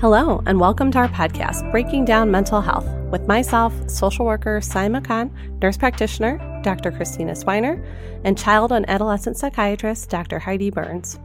Hello, 0.00 0.42
and 0.46 0.58
welcome 0.58 0.90
to 0.92 0.98
our 0.98 1.08
podcast, 1.08 1.70
Breaking 1.70 2.06
Down 2.06 2.30
Mental 2.30 2.62
Health, 2.62 2.88
with 3.10 3.28
myself, 3.28 3.74
social 3.86 4.24
worker 4.24 4.58
Saima 4.60 5.04
Khan, 5.04 5.30
nurse 5.60 5.76
practitioner 5.76 6.38
Dr. 6.62 6.90
Christina 6.90 7.32
Swiner, 7.32 7.86
and 8.24 8.38
child 8.38 8.72
and 8.72 8.88
adolescent 8.88 9.36
psychiatrist 9.36 10.08
Dr. 10.08 10.38
Heidi 10.38 10.70
Burns. 10.70 11.18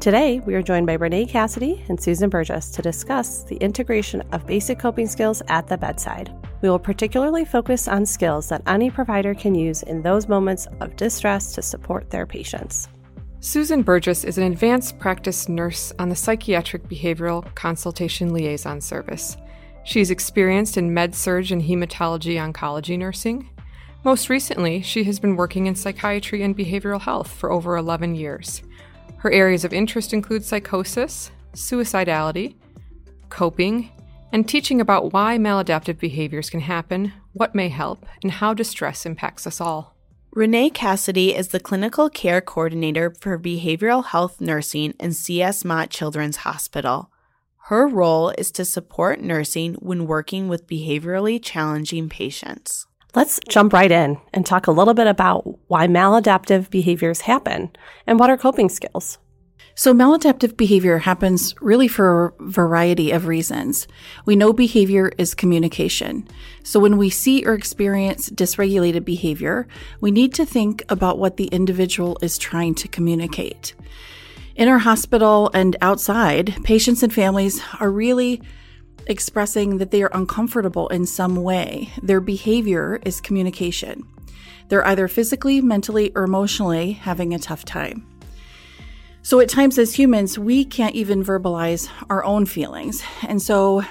Today, 0.00 0.40
we 0.40 0.56
are 0.56 0.62
joined 0.62 0.88
by 0.88 0.94
Renee 0.94 1.26
Cassidy 1.26 1.84
and 1.88 2.00
Susan 2.00 2.28
Burgess 2.28 2.72
to 2.72 2.82
discuss 2.82 3.44
the 3.44 3.58
integration 3.58 4.22
of 4.32 4.44
basic 4.44 4.80
coping 4.80 5.06
skills 5.06 5.40
at 5.46 5.68
the 5.68 5.78
bedside. 5.78 6.34
We 6.62 6.68
will 6.68 6.80
particularly 6.80 7.44
focus 7.44 7.86
on 7.86 8.06
skills 8.06 8.48
that 8.48 8.62
any 8.66 8.90
provider 8.90 9.34
can 9.34 9.54
use 9.54 9.84
in 9.84 10.02
those 10.02 10.26
moments 10.26 10.66
of 10.80 10.96
distress 10.96 11.54
to 11.54 11.62
support 11.62 12.10
their 12.10 12.26
patients. 12.26 12.88
Susan 13.46 13.82
Burgess 13.82 14.24
is 14.24 14.38
an 14.38 14.52
advanced 14.52 14.98
practice 14.98 15.48
nurse 15.48 15.92
on 16.00 16.08
the 16.08 16.16
Psychiatric 16.16 16.88
Behavioral 16.88 17.54
Consultation 17.54 18.32
Liaison 18.32 18.80
Service. 18.80 19.36
She 19.84 20.00
is 20.00 20.10
experienced 20.10 20.76
in 20.76 20.92
med 20.92 21.14
surg 21.14 21.52
and 21.52 21.62
hematology 21.62 22.38
oncology 22.38 22.98
nursing. 22.98 23.48
Most 24.02 24.28
recently, 24.28 24.82
she 24.82 25.04
has 25.04 25.20
been 25.20 25.36
working 25.36 25.66
in 25.66 25.76
psychiatry 25.76 26.42
and 26.42 26.58
behavioral 26.58 27.00
health 27.00 27.30
for 27.30 27.52
over 27.52 27.76
11 27.76 28.16
years. 28.16 28.64
Her 29.18 29.30
areas 29.30 29.64
of 29.64 29.72
interest 29.72 30.12
include 30.12 30.44
psychosis, 30.44 31.30
suicidality, 31.52 32.56
coping, 33.28 33.92
and 34.32 34.48
teaching 34.48 34.80
about 34.80 35.12
why 35.12 35.38
maladaptive 35.38 36.00
behaviors 36.00 36.50
can 36.50 36.60
happen, 36.60 37.12
what 37.32 37.54
may 37.54 37.68
help, 37.68 38.06
and 38.24 38.32
how 38.32 38.54
distress 38.54 39.06
impacts 39.06 39.46
us 39.46 39.60
all. 39.60 39.95
Renee 40.36 40.68
Cassidy 40.68 41.34
is 41.34 41.48
the 41.48 41.58
clinical 41.58 42.10
care 42.10 42.42
coordinator 42.42 43.14
for 43.18 43.38
behavioral 43.38 44.04
health 44.04 44.38
nursing 44.38 44.92
in 45.00 45.14
CS 45.14 45.64
Mott 45.64 45.88
Children's 45.88 46.36
Hospital. 46.36 47.10
Her 47.68 47.88
role 47.88 48.34
is 48.36 48.50
to 48.50 48.66
support 48.66 49.22
nursing 49.22 49.76
when 49.76 50.06
working 50.06 50.46
with 50.48 50.66
behaviorally 50.66 51.42
challenging 51.42 52.10
patients. 52.10 52.86
Let's 53.14 53.40
jump 53.48 53.72
right 53.72 53.90
in 53.90 54.18
and 54.34 54.44
talk 54.44 54.66
a 54.66 54.72
little 54.72 54.92
bit 54.92 55.06
about 55.06 55.58
why 55.68 55.86
maladaptive 55.86 56.68
behaviors 56.68 57.22
happen 57.22 57.70
and 58.06 58.20
what 58.20 58.28
are 58.28 58.36
coping 58.36 58.68
skills. 58.68 59.16
So, 59.78 59.92
maladaptive 59.92 60.56
behavior 60.56 60.96
happens 60.96 61.54
really 61.60 61.86
for 61.86 62.32
a 62.40 62.44
variety 62.44 63.10
of 63.10 63.26
reasons. 63.26 63.86
We 64.24 64.34
know 64.34 64.54
behavior 64.54 65.12
is 65.18 65.34
communication. 65.34 66.26
So, 66.62 66.80
when 66.80 66.96
we 66.96 67.10
see 67.10 67.44
or 67.44 67.52
experience 67.52 68.30
dysregulated 68.30 69.04
behavior, 69.04 69.68
we 70.00 70.10
need 70.10 70.32
to 70.32 70.46
think 70.46 70.82
about 70.88 71.18
what 71.18 71.36
the 71.36 71.48
individual 71.48 72.16
is 72.22 72.38
trying 72.38 72.74
to 72.76 72.88
communicate. 72.88 73.74
In 74.54 74.66
our 74.68 74.78
hospital 74.78 75.50
and 75.52 75.76
outside, 75.82 76.56
patients 76.64 77.02
and 77.02 77.12
families 77.12 77.60
are 77.78 77.90
really 77.90 78.40
expressing 79.08 79.76
that 79.76 79.90
they 79.90 80.02
are 80.02 80.10
uncomfortable 80.14 80.88
in 80.88 81.04
some 81.04 81.36
way. 81.36 81.90
Their 82.02 82.22
behavior 82.22 82.98
is 83.04 83.20
communication. 83.20 84.08
They're 84.68 84.86
either 84.86 85.06
physically, 85.06 85.60
mentally, 85.60 86.12
or 86.14 86.24
emotionally 86.24 86.92
having 86.92 87.34
a 87.34 87.38
tough 87.38 87.66
time. 87.66 88.15
So 89.26 89.40
at 89.40 89.48
times 89.48 89.76
as 89.76 89.92
humans, 89.92 90.38
we 90.38 90.64
can't 90.64 90.94
even 90.94 91.24
verbalize 91.24 91.90
our 92.08 92.24
own 92.24 92.46
feelings. 92.46 93.02
And 93.26 93.42
so 93.42 93.82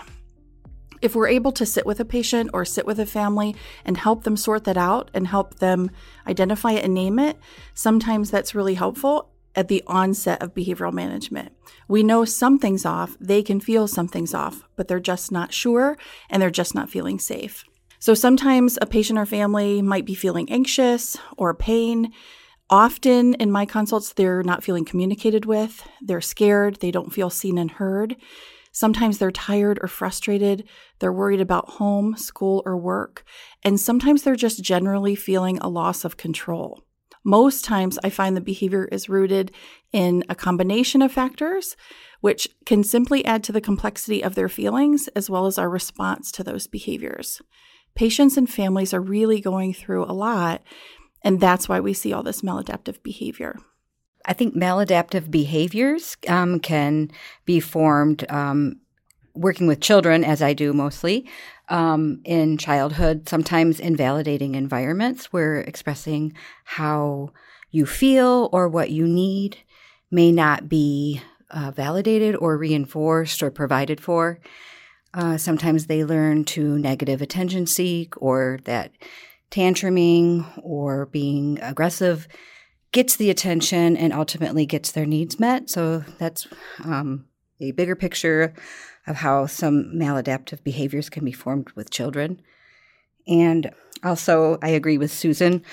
if 1.02 1.14
we're 1.14 1.28
able 1.28 1.52
to 1.52 1.66
sit 1.66 1.86
with 1.86 2.00
a 2.00 2.06
patient 2.06 2.52
or 2.54 2.64
sit 2.64 2.86
with 2.86 3.02
a 3.02 3.06
family 3.06 3.54
and 3.84 3.98
help 3.98 4.24
them 4.24 4.38
sort 4.38 4.64
that 4.64 4.78
out 4.78 5.12
and 5.14 5.28
help 5.28 5.56
them 5.56 5.92
identify 6.26 6.72
it 6.72 6.86
and 6.86 6.94
name 6.94 7.20
it, 7.20 7.38
sometimes 7.74 8.32
that's 8.32 8.56
really 8.56 8.76
helpful 8.76 9.30
at 9.56 9.68
the 9.68 9.84
onset 9.88 10.42
of 10.42 10.54
behavioral 10.54 10.94
management. 10.94 11.52
We 11.90 12.02
know 12.02 12.24
something's 12.24 12.86
off, 12.86 13.18
they 13.20 13.44
can 13.44 13.60
feel 13.60 13.90
something's 13.90 14.34
off, 14.34 14.64
but 14.78 14.88
they're 14.88 15.02
just 15.02 15.34
not 15.34 15.54
sure 15.54 15.98
and 16.30 16.42
they're 16.42 16.50
just 16.50 16.74
not 16.74 16.90
feeling 16.90 17.20
safe. 17.20 17.66
So 18.00 18.14
sometimes 18.14 18.78
a 18.82 18.86
patient 18.86 19.20
or 19.20 19.26
family 19.26 19.82
might 19.82 20.06
be 20.06 20.16
feeling 20.16 20.50
anxious 20.50 21.18
or 21.36 21.54
pain 21.54 22.14
Often 22.70 23.36
in 23.36 23.52
my 23.52 23.66
consults, 23.66 24.14
they're 24.14 24.42
not 24.42 24.64
feeling 24.64 24.86
communicated 24.86 25.46
with, 25.46 25.88
they're 26.02 26.22
scared, 26.22 26.80
they 26.80 26.90
don't 26.90 27.14
feel 27.14 27.30
seen 27.30 27.60
and 27.60 27.70
heard. 27.70 28.16
Sometimes 28.72 29.18
they're 29.20 29.32
tired 29.32 29.80
or 29.82 29.88
frustrated, 29.88 30.68
they're 31.00 31.14
worried 31.14 31.40
about 31.40 31.70
home, 31.70 32.18
school, 32.18 32.64
or 32.66 32.76
work, 32.76 33.24
and 33.64 33.80
sometimes 33.80 34.24
they're 34.24 34.36
just 34.36 34.64
generally 34.64 35.16
feeling 35.16 35.60
a 35.60 35.70
loss 35.70 36.04
of 36.04 36.18
control. 36.18 36.82
Most 37.24 37.64
times, 37.64 37.98
I 38.04 38.10
find 38.10 38.36
the 38.36 38.42
behavior 38.42 38.86
is 38.92 39.10
rooted 39.10 39.52
in 39.92 40.24
a 40.28 40.36
combination 40.36 41.02
of 41.02 41.12
factors, 41.12 41.76
which 42.22 42.48
can 42.66 42.84
simply 42.84 43.24
add 43.26 43.44
to 43.46 43.52
the 43.52 43.62
complexity 43.62 44.24
of 44.24 44.36
their 44.36 44.50
feelings 44.50 45.08
as 45.10 45.30
well 45.30 45.46
as 45.46 45.58
our 45.58 45.70
response 45.70 46.32
to 46.34 46.44
those 46.44 46.68
behaviors. 46.68 47.42
Patients 47.96 48.36
and 48.36 48.50
families 48.50 48.94
are 48.94 49.00
really 49.00 49.40
going 49.40 49.74
through 49.74 50.04
a 50.04 50.12
lot, 50.12 50.62
and 51.26 51.42
that's 51.42 51.68
why 51.68 51.80
we 51.80 51.94
see 51.94 52.14
all 52.14 52.24
this 52.24 52.42
maladaptive 52.42 53.02
behavior. 53.02 53.58
I 54.26 54.34
think 54.34 54.56
maladaptive 54.56 55.32
behaviors 55.32 56.16
um, 56.28 56.60
can 56.60 57.10
be 57.46 57.60
formed 57.60 58.30
um, 58.30 58.80
working 59.34 59.68
with 59.68 59.82
children, 59.82 60.24
as 60.24 60.42
I 60.42 60.54
do 60.54 60.72
mostly, 60.72 61.28
um, 61.68 62.22
in 62.26 62.58
childhood, 62.58 63.28
sometimes 63.28 63.80
in 63.80 63.98
validating 63.98 64.54
environments 64.54 65.34
where 65.34 65.58
expressing 65.58 66.34
how 66.64 67.32
you 67.72 67.88
feel 67.88 68.50
or 68.54 68.70
what 68.70 68.92
you 68.92 69.08
need 69.08 69.58
may 70.12 70.32
not 70.32 70.70
be 70.70 71.22
uh, 71.50 71.72
validated 71.72 72.36
or 72.36 72.58
reinforced 72.58 73.42
or 73.42 73.50
provided 73.50 74.00
for. 74.00 74.40
Uh, 75.14 75.38
sometimes 75.38 75.88
they 75.88 76.04
learn 76.04 76.44
to 76.44 76.78
negative 76.78 77.22
attention 77.22 77.66
seek 77.66 78.14
or 78.22 78.60
that 78.66 78.92
tantruming 79.56 80.46
or 80.62 81.06
being 81.06 81.58
aggressive 81.62 82.28
gets 82.92 83.16
the 83.16 83.30
attention 83.30 83.96
and 83.96 84.12
ultimately 84.12 84.66
gets 84.66 84.92
their 84.92 85.06
needs 85.06 85.40
met. 85.40 85.70
So 85.70 86.04
that's 86.18 86.46
um, 86.84 87.26
a 87.62 87.72
bigger 87.72 87.96
picture 87.96 88.54
of 89.08 89.16
how 89.16 89.46
some 89.46 89.94
maladaptive 89.96 90.62
behaviors 90.64 91.10
can 91.10 91.24
be 91.24 91.32
formed 91.32 91.72
with 91.72 91.90
children. 91.90 92.42
And 93.28 93.72
also, 94.04 94.58
I 94.62 94.70
agree 94.70 94.98
with 94.98 95.12
Susan 95.12 95.64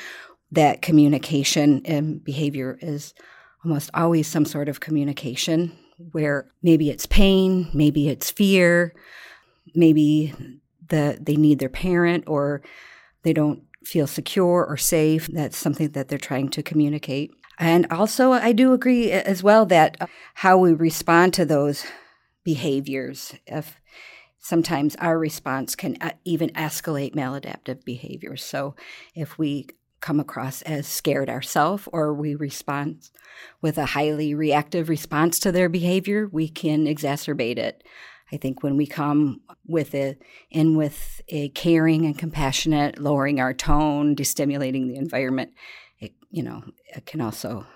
that 0.53 0.81
communication 0.81 1.83
and 1.85 2.23
behavior 2.23 2.79
is 2.81 3.15
almost 3.65 3.91
always 3.95 4.29
some 4.29 4.45
sort 4.45 4.69
of 4.69 4.81
communication 4.81 5.77
where 6.13 6.51
maybe 6.63 6.89
it's 6.89 7.07
pain, 7.07 7.69
maybe 7.75 8.09
it's 8.09 8.31
fear, 8.31 8.95
maybe 9.75 10.35
the, 10.89 11.19
they 11.21 11.37
need 11.37 11.59
their 11.59 11.69
parent 11.69 12.25
or 12.27 12.63
they 13.23 13.33
don't 13.33 13.63
feel 13.85 14.07
secure 14.07 14.65
or 14.65 14.77
safe. 14.77 15.27
That's 15.29 15.57
something 15.57 15.91
that 15.91 16.09
they're 16.09 16.19
trying 16.19 16.49
to 16.51 16.63
communicate. 16.63 17.33
And 17.59 17.87
also, 17.91 18.33
I 18.33 18.53
do 18.53 18.73
agree 18.73 19.11
as 19.13 19.43
well 19.43 19.67
that 19.67 19.97
uh, 20.01 20.07
how 20.35 20.59
we 20.59 20.73
respond 20.73 21.35
to 21.35 21.45
those 21.45 21.85
behaviors, 22.45 23.35
if 23.47 23.81
sometimes 24.39 24.97
our 24.97 25.19
response 25.19 25.77
can 25.77 25.97
uh, 26.01 26.11
even 26.25 26.49
escalate 26.51 27.15
maladaptive 27.15 27.85
behaviors. 27.85 28.43
So, 28.43 28.75
if 29.15 29.39
we 29.39 29.69
come 30.01 30.19
across 30.19 30.63
as 30.63 30.87
scared 30.87 31.31
ourselves 31.31 31.89
or 31.93 32.13
we 32.13 32.35
respond 32.35 33.09
with 33.61 33.79
a 33.79 33.87
highly 33.87 34.35
reactive 34.35 34.89
response 34.89 35.39
to 35.39 35.53
their 35.53 35.69
behavior, 35.69 36.29
we 36.31 36.49
can 36.49 36.87
exacerbate 36.87 37.57
it. 37.57 37.85
I 38.33 38.39
think 38.39 38.63
when 38.63 38.77
we 38.77 38.87
come 38.87 39.43
with 39.67 39.95
it 39.95 40.23
in 40.51 40.77
with 40.77 41.21
a 41.29 41.51
caring 41.51 42.07
and 42.07 42.19
compassionate, 42.19 42.99
lowering 42.99 43.41
our 43.41 43.53
tone, 43.53 44.17
destimulating 44.17 44.89
the 44.89 44.97
environment, 44.97 45.53
it 45.99 46.15
you 46.31 46.43
know 46.43 46.63
it 46.95 47.05
can 47.07 47.21
also 47.21 47.67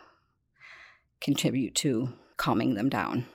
contribute 1.20 1.74
to 1.76 2.08
calming 2.36 2.74
them 2.74 2.88
down. 2.88 3.26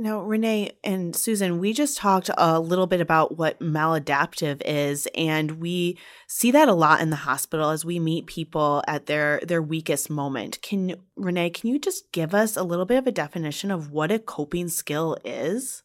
Now, 0.00 0.20
Renee 0.20 0.78
and 0.84 1.16
Susan, 1.16 1.58
we 1.58 1.72
just 1.72 1.98
talked 1.98 2.30
a 2.38 2.60
little 2.60 2.86
bit 2.86 3.00
about 3.00 3.36
what 3.36 3.58
maladaptive 3.58 4.62
is, 4.64 5.08
and 5.16 5.58
we 5.58 5.98
see 6.28 6.52
that 6.52 6.68
a 6.68 6.72
lot 6.72 7.00
in 7.00 7.10
the 7.10 7.16
hospital 7.16 7.70
as 7.70 7.84
we 7.84 7.98
meet 7.98 8.26
people 8.26 8.84
at 8.86 9.06
their 9.06 9.40
their 9.40 9.60
weakest 9.60 10.08
moment. 10.08 10.62
Can 10.62 10.94
Renee, 11.16 11.50
can 11.50 11.70
you 11.70 11.80
just 11.80 12.12
give 12.12 12.32
us 12.32 12.56
a 12.56 12.62
little 12.62 12.84
bit 12.84 12.98
of 12.98 13.08
a 13.08 13.12
definition 13.12 13.72
of 13.72 13.90
what 13.90 14.12
a 14.12 14.20
coping 14.20 14.68
skill 14.68 15.16
is? 15.24 15.82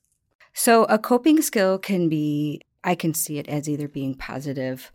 So, 0.54 0.84
a 0.86 1.00
coping 1.00 1.42
skill 1.42 1.80
can 1.80 2.10
be, 2.10 2.62
I 2.84 2.94
can 2.94 3.14
see 3.16 3.40
it 3.40 3.48
as 3.48 3.68
either 3.68 3.88
being 3.88 4.14
positive 4.14 4.92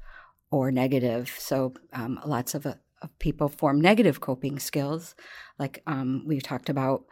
or 0.51 0.71
negative. 0.71 1.35
So, 1.37 1.75
um, 1.93 2.21
lots 2.25 2.55
of, 2.55 2.65
uh, 2.65 2.75
of, 3.03 3.19
people 3.19 3.49
form 3.49 3.81
negative 3.81 4.21
coping 4.21 4.61
skills, 4.61 5.17
like 5.59 5.83
um, 5.87 6.25
we 6.27 6.41
talked 6.41 6.69
about 6.69 7.05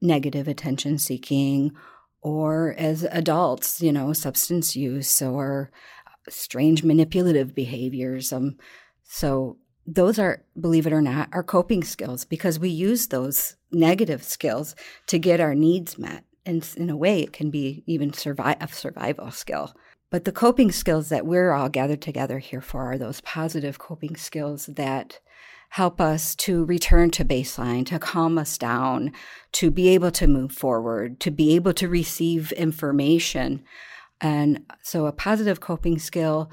negative 0.00 0.46
attention 0.46 0.98
seeking, 0.98 1.72
or 2.20 2.74
as 2.78 3.02
adults, 3.10 3.80
you 3.82 3.92
know, 3.92 4.12
substance 4.12 4.76
use 4.76 5.20
or 5.20 5.72
strange 6.28 6.84
manipulative 6.84 7.52
behaviors. 7.52 8.32
Um, 8.32 8.58
so, 9.02 9.58
those 9.84 10.20
are, 10.20 10.44
believe 10.60 10.86
it 10.86 10.92
or 10.92 11.02
not, 11.02 11.28
our 11.32 11.42
coping 11.42 11.82
skills 11.82 12.24
because 12.24 12.60
we 12.60 12.68
use 12.68 13.08
those 13.08 13.56
negative 13.72 14.22
skills 14.22 14.76
to 15.08 15.18
get 15.18 15.40
our 15.40 15.56
needs 15.56 15.98
met 15.98 16.24
in, 16.44 16.62
in 16.76 16.90
a 16.90 16.96
way, 16.96 17.22
it 17.22 17.32
can 17.32 17.50
be 17.50 17.82
even 17.86 18.12
survive, 18.12 18.56
a 18.60 18.68
survival 18.68 19.30
skill. 19.30 19.74
But 20.10 20.24
the 20.24 20.32
coping 20.32 20.70
skills 20.70 21.08
that 21.08 21.24
we're 21.24 21.52
all 21.52 21.68
gathered 21.68 22.02
together 22.02 22.38
here 22.38 22.60
for 22.60 22.92
are 22.92 22.98
those 22.98 23.22
positive 23.22 23.78
coping 23.78 24.16
skills 24.16 24.66
that 24.66 25.20
help 25.70 26.02
us 26.02 26.34
to 26.36 26.66
return 26.66 27.10
to 27.10 27.24
baseline, 27.24 27.86
to 27.86 27.98
calm 27.98 28.36
us 28.36 28.58
down, 28.58 29.10
to 29.52 29.70
be 29.70 29.88
able 29.88 30.10
to 30.10 30.26
move 30.26 30.52
forward, 30.52 31.18
to 31.18 31.30
be 31.30 31.54
able 31.54 31.72
to 31.72 31.88
receive 31.88 32.52
information. 32.52 33.64
And 34.20 34.66
so 34.82 35.06
a 35.06 35.12
positive 35.12 35.60
coping 35.60 35.98
skill 35.98 36.50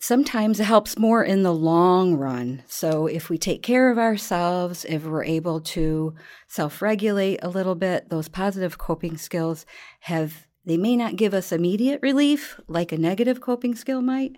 sometimes 0.00 0.60
it 0.60 0.64
helps 0.64 0.98
more 0.98 1.24
in 1.24 1.42
the 1.42 1.54
long 1.54 2.16
run. 2.16 2.62
So 2.66 3.06
if 3.06 3.30
we 3.30 3.38
take 3.38 3.62
care 3.62 3.90
of 3.90 3.98
ourselves, 3.98 4.84
if 4.84 5.04
we're 5.04 5.24
able 5.24 5.60
to 5.60 6.14
self-regulate 6.48 7.40
a 7.42 7.48
little 7.48 7.74
bit, 7.74 8.10
those 8.10 8.28
positive 8.28 8.78
coping 8.78 9.16
skills 9.16 9.66
have 10.00 10.46
they 10.64 10.76
may 10.76 10.96
not 10.96 11.14
give 11.14 11.32
us 11.32 11.52
immediate 11.52 12.00
relief 12.02 12.58
like 12.66 12.90
a 12.90 12.98
negative 12.98 13.40
coping 13.40 13.76
skill 13.76 14.02
might, 14.02 14.34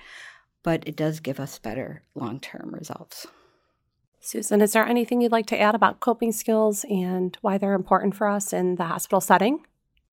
but 0.63 0.87
it 0.87 0.95
does 0.95 1.21
give 1.21 1.41
us 1.41 1.59
better 1.59 2.03
long 2.15 2.39
term 2.39 2.75
results. 2.75 3.27
Susan, 4.21 4.61
is 4.61 4.75
there 4.75 4.87
anything 4.87 5.23
you'd 5.23 5.33
like 5.33 5.47
to 5.47 5.59
add 5.59 5.75
about 5.75 6.01
coping 6.01 6.33
skills 6.33 6.85
and 6.91 7.39
why 7.41 7.57
they're 7.57 7.73
important 7.73 8.15
for 8.15 8.29
us 8.29 8.53
in 8.53 8.75
the 8.75 8.85
hospital 8.85 9.23
setting? 9.23 9.65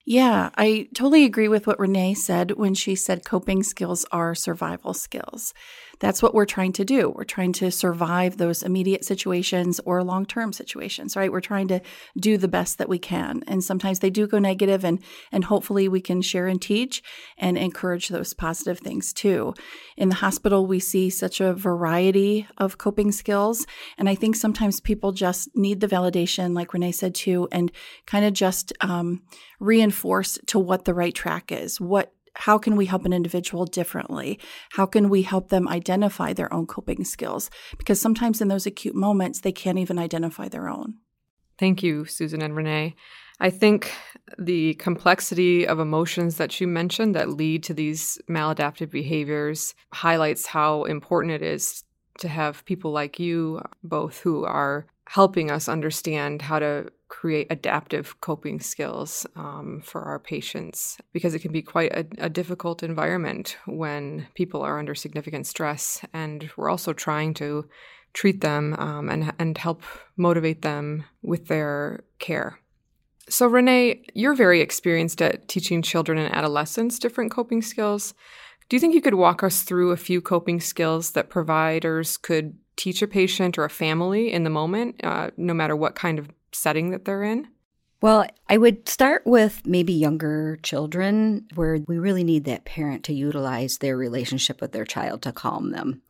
Yeah, 0.07 0.51
I 0.55 0.87
totally 0.93 1.25
agree 1.25 1.47
with 1.47 1.65
what 1.65 1.79
Renee 1.79 2.13
said 2.13 2.51
when 2.51 2.75
she 2.75 2.93
said 2.95 3.25
coping 3.25 3.63
skills 3.63 4.05
are 4.11 4.35
survival 4.35 4.93
skills. 4.93 5.51
That's 5.99 6.21
what 6.21 6.33
we're 6.33 6.45
trying 6.45 6.73
to 6.73 6.85
do. 6.85 7.09
We're 7.09 7.23
trying 7.23 7.53
to 7.53 7.71
survive 7.71 8.37
those 8.37 8.63
immediate 8.63 9.05
situations 9.05 9.79
or 9.85 10.03
long 10.03 10.25
term 10.25 10.53
situations, 10.53 11.15
right? 11.15 11.31
We're 11.31 11.41
trying 11.41 11.67
to 11.69 11.81
do 12.17 12.37
the 12.37 12.47
best 12.47 12.77
that 12.77 12.89
we 12.89 12.99
can. 12.99 13.43
And 13.47 13.63
sometimes 13.63 13.99
they 13.99 14.09
do 14.09 14.27
go 14.27 14.39
negative, 14.39 14.83
and, 14.83 14.99
and 15.31 15.45
hopefully 15.45 15.87
we 15.87 16.01
can 16.01 16.21
share 16.21 16.47
and 16.47 16.61
teach 16.61 17.03
and 17.37 17.57
encourage 17.57 18.09
those 18.09 18.33
positive 18.33 18.79
things 18.79 19.13
too. 19.13 19.53
In 19.97 20.09
the 20.09 20.15
hospital, 20.15 20.65
we 20.65 20.79
see 20.79 21.09
such 21.09 21.39
a 21.39 21.53
variety 21.53 22.47
of 22.57 22.77
coping 22.77 23.11
skills. 23.11 23.65
And 23.97 24.09
I 24.09 24.15
think 24.15 24.35
sometimes 24.35 24.79
people 24.79 25.11
just 25.11 25.49
need 25.55 25.79
the 25.79 25.87
validation, 25.87 26.55
like 26.55 26.73
Renee 26.73 26.91
said 26.91 27.15
too, 27.15 27.47
and 27.51 27.71
kind 28.05 28.25
of 28.25 28.33
just 28.33 28.73
um, 28.81 29.21
reinforce 29.59 30.37
to 30.47 30.59
what 30.59 30.85
the 30.85 30.93
right 30.93 31.13
track 31.13 31.51
is. 31.51 31.79
What 31.79 32.14
how 32.35 32.57
can 32.57 32.75
we 32.75 32.85
help 32.85 33.05
an 33.05 33.13
individual 33.13 33.65
differently? 33.65 34.39
How 34.71 34.85
can 34.85 35.09
we 35.09 35.23
help 35.23 35.49
them 35.49 35.67
identify 35.67 36.33
their 36.33 36.53
own 36.53 36.67
coping 36.67 37.03
skills? 37.03 37.49
Because 37.77 37.99
sometimes 37.99 38.41
in 38.41 38.47
those 38.47 38.65
acute 38.65 38.95
moments, 38.95 39.41
they 39.41 39.51
can't 39.51 39.79
even 39.79 39.97
identify 39.97 40.47
their 40.47 40.69
own. 40.69 40.95
Thank 41.57 41.81
you, 41.81 42.05
Susan 42.05 42.41
and 42.41 42.55
Renee. 42.55 42.95
I 43.39 43.49
think 43.49 43.91
the 44.37 44.75
complexity 44.75 45.67
of 45.67 45.79
emotions 45.79 46.37
that 46.37 46.59
you 46.61 46.67
mentioned 46.67 47.15
that 47.15 47.29
lead 47.29 47.63
to 47.63 47.73
these 47.73 48.17
maladaptive 48.29 48.89
behaviors 48.89 49.73
highlights 49.93 50.45
how 50.45 50.85
important 50.85 51.33
it 51.33 51.41
is 51.41 51.83
to 52.19 52.27
have 52.27 52.63
people 52.65 52.91
like 52.91 53.19
you 53.19 53.61
both 53.83 54.19
who 54.19 54.45
are 54.45 54.85
helping 55.07 55.51
us 55.51 55.67
understand 55.67 56.41
how 56.41 56.59
to 56.59 56.89
create 57.07 57.47
adaptive 57.49 58.19
coping 58.21 58.59
skills 58.59 59.27
um, 59.35 59.81
for 59.83 60.01
our 60.03 60.19
patients 60.19 60.97
because 61.13 61.35
it 61.35 61.39
can 61.39 61.51
be 61.51 61.61
quite 61.61 61.91
a, 61.91 62.05
a, 62.17 62.29
difficult 62.29 62.81
environment 62.81 63.57
when 63.67 64.27
people 64.33 64.61
are 64.61 64.79
under 64.79 64.95
significant 64.95 65.45
stress 65.45 66.01
and 66.13 66.49
we're 66.57 66.69
also 66.69 66.93
trying 66.93 67.33
to 67.33 67.67
treat 68.13 68.41
them 68.41 68.73
um, 68.79 69.09
and, 69.09 69.33
and 69.37 69.57
help 69.57 69.83
motivate 70.17 70.63
them 70.63 71.05
with 71.21 71.47
their 71.47 72.03
care. 72.17 72.59
So 73.29 73.47
renee 73.47 74.05
you're 74.13 74.35
very 74.35 74.61
experienced 74.61 75.21
at 75.21 75.47
teaching 75.47 75.81
children 75.81 76.17
and 76.17 76.33
adolescents 76.33 76.97
different 76.97 77.31
coping 77.31 77.61
skills. 77.61 78.13
Do 78.67 78.75
you 78.75 78.79
think 78.79 78.95
you 78.95 79.01
could 79.01 79.13
walk 79.13 79.43
us 79.43 79.61
through 79.61 79.91
a 79.91 79.97
few 79.97 80.21
coping 80.21 80.59
skills 80.59 81.11
that 81.11 81.29
providers 81.29 82.17
could 82.17 82.57
teach 82.77 83.01
a 83.01 83.07
patient 83.07 83.57
or 83.57 83.63
a 83.63 83.69
family 83.69 84.31
in 84.31 84.43
the 84.43 84.49
moment, 84.49 84.99
uh, 85.03 85.29
no 85.37 85.53
matter 85.53 85.75
what 85.75 85.95
kind 85.95 86.19
of 86.19 86.29
setting 86.55 86.91
that 86.91 87.05
they're 87.05 87.23
in? 87.23 87.47
Well, 88.01 88.25
I 88.49 88.57
would 88.57 88.87
start 88.87 89.23
with 89.25 89.65
maybe 89.65 89.93
younger 89.93 90.59
children 90.61 91.47
where 91.55 91.79
we 91.87 91.97
really 91.97 92.23
need 92.23 92.45
that 92.45 92.65
parent 92.65 93.03
to 93.05 93.13
utilize 93.13 93.77
their 93.77 93.97
relationship 93.97 94.61
with 94.61 94.73
their 94.73 94.85
child 94.85 95.21
to 95.23 95.31
calm 95.31 95.71
them. 95.71 96.01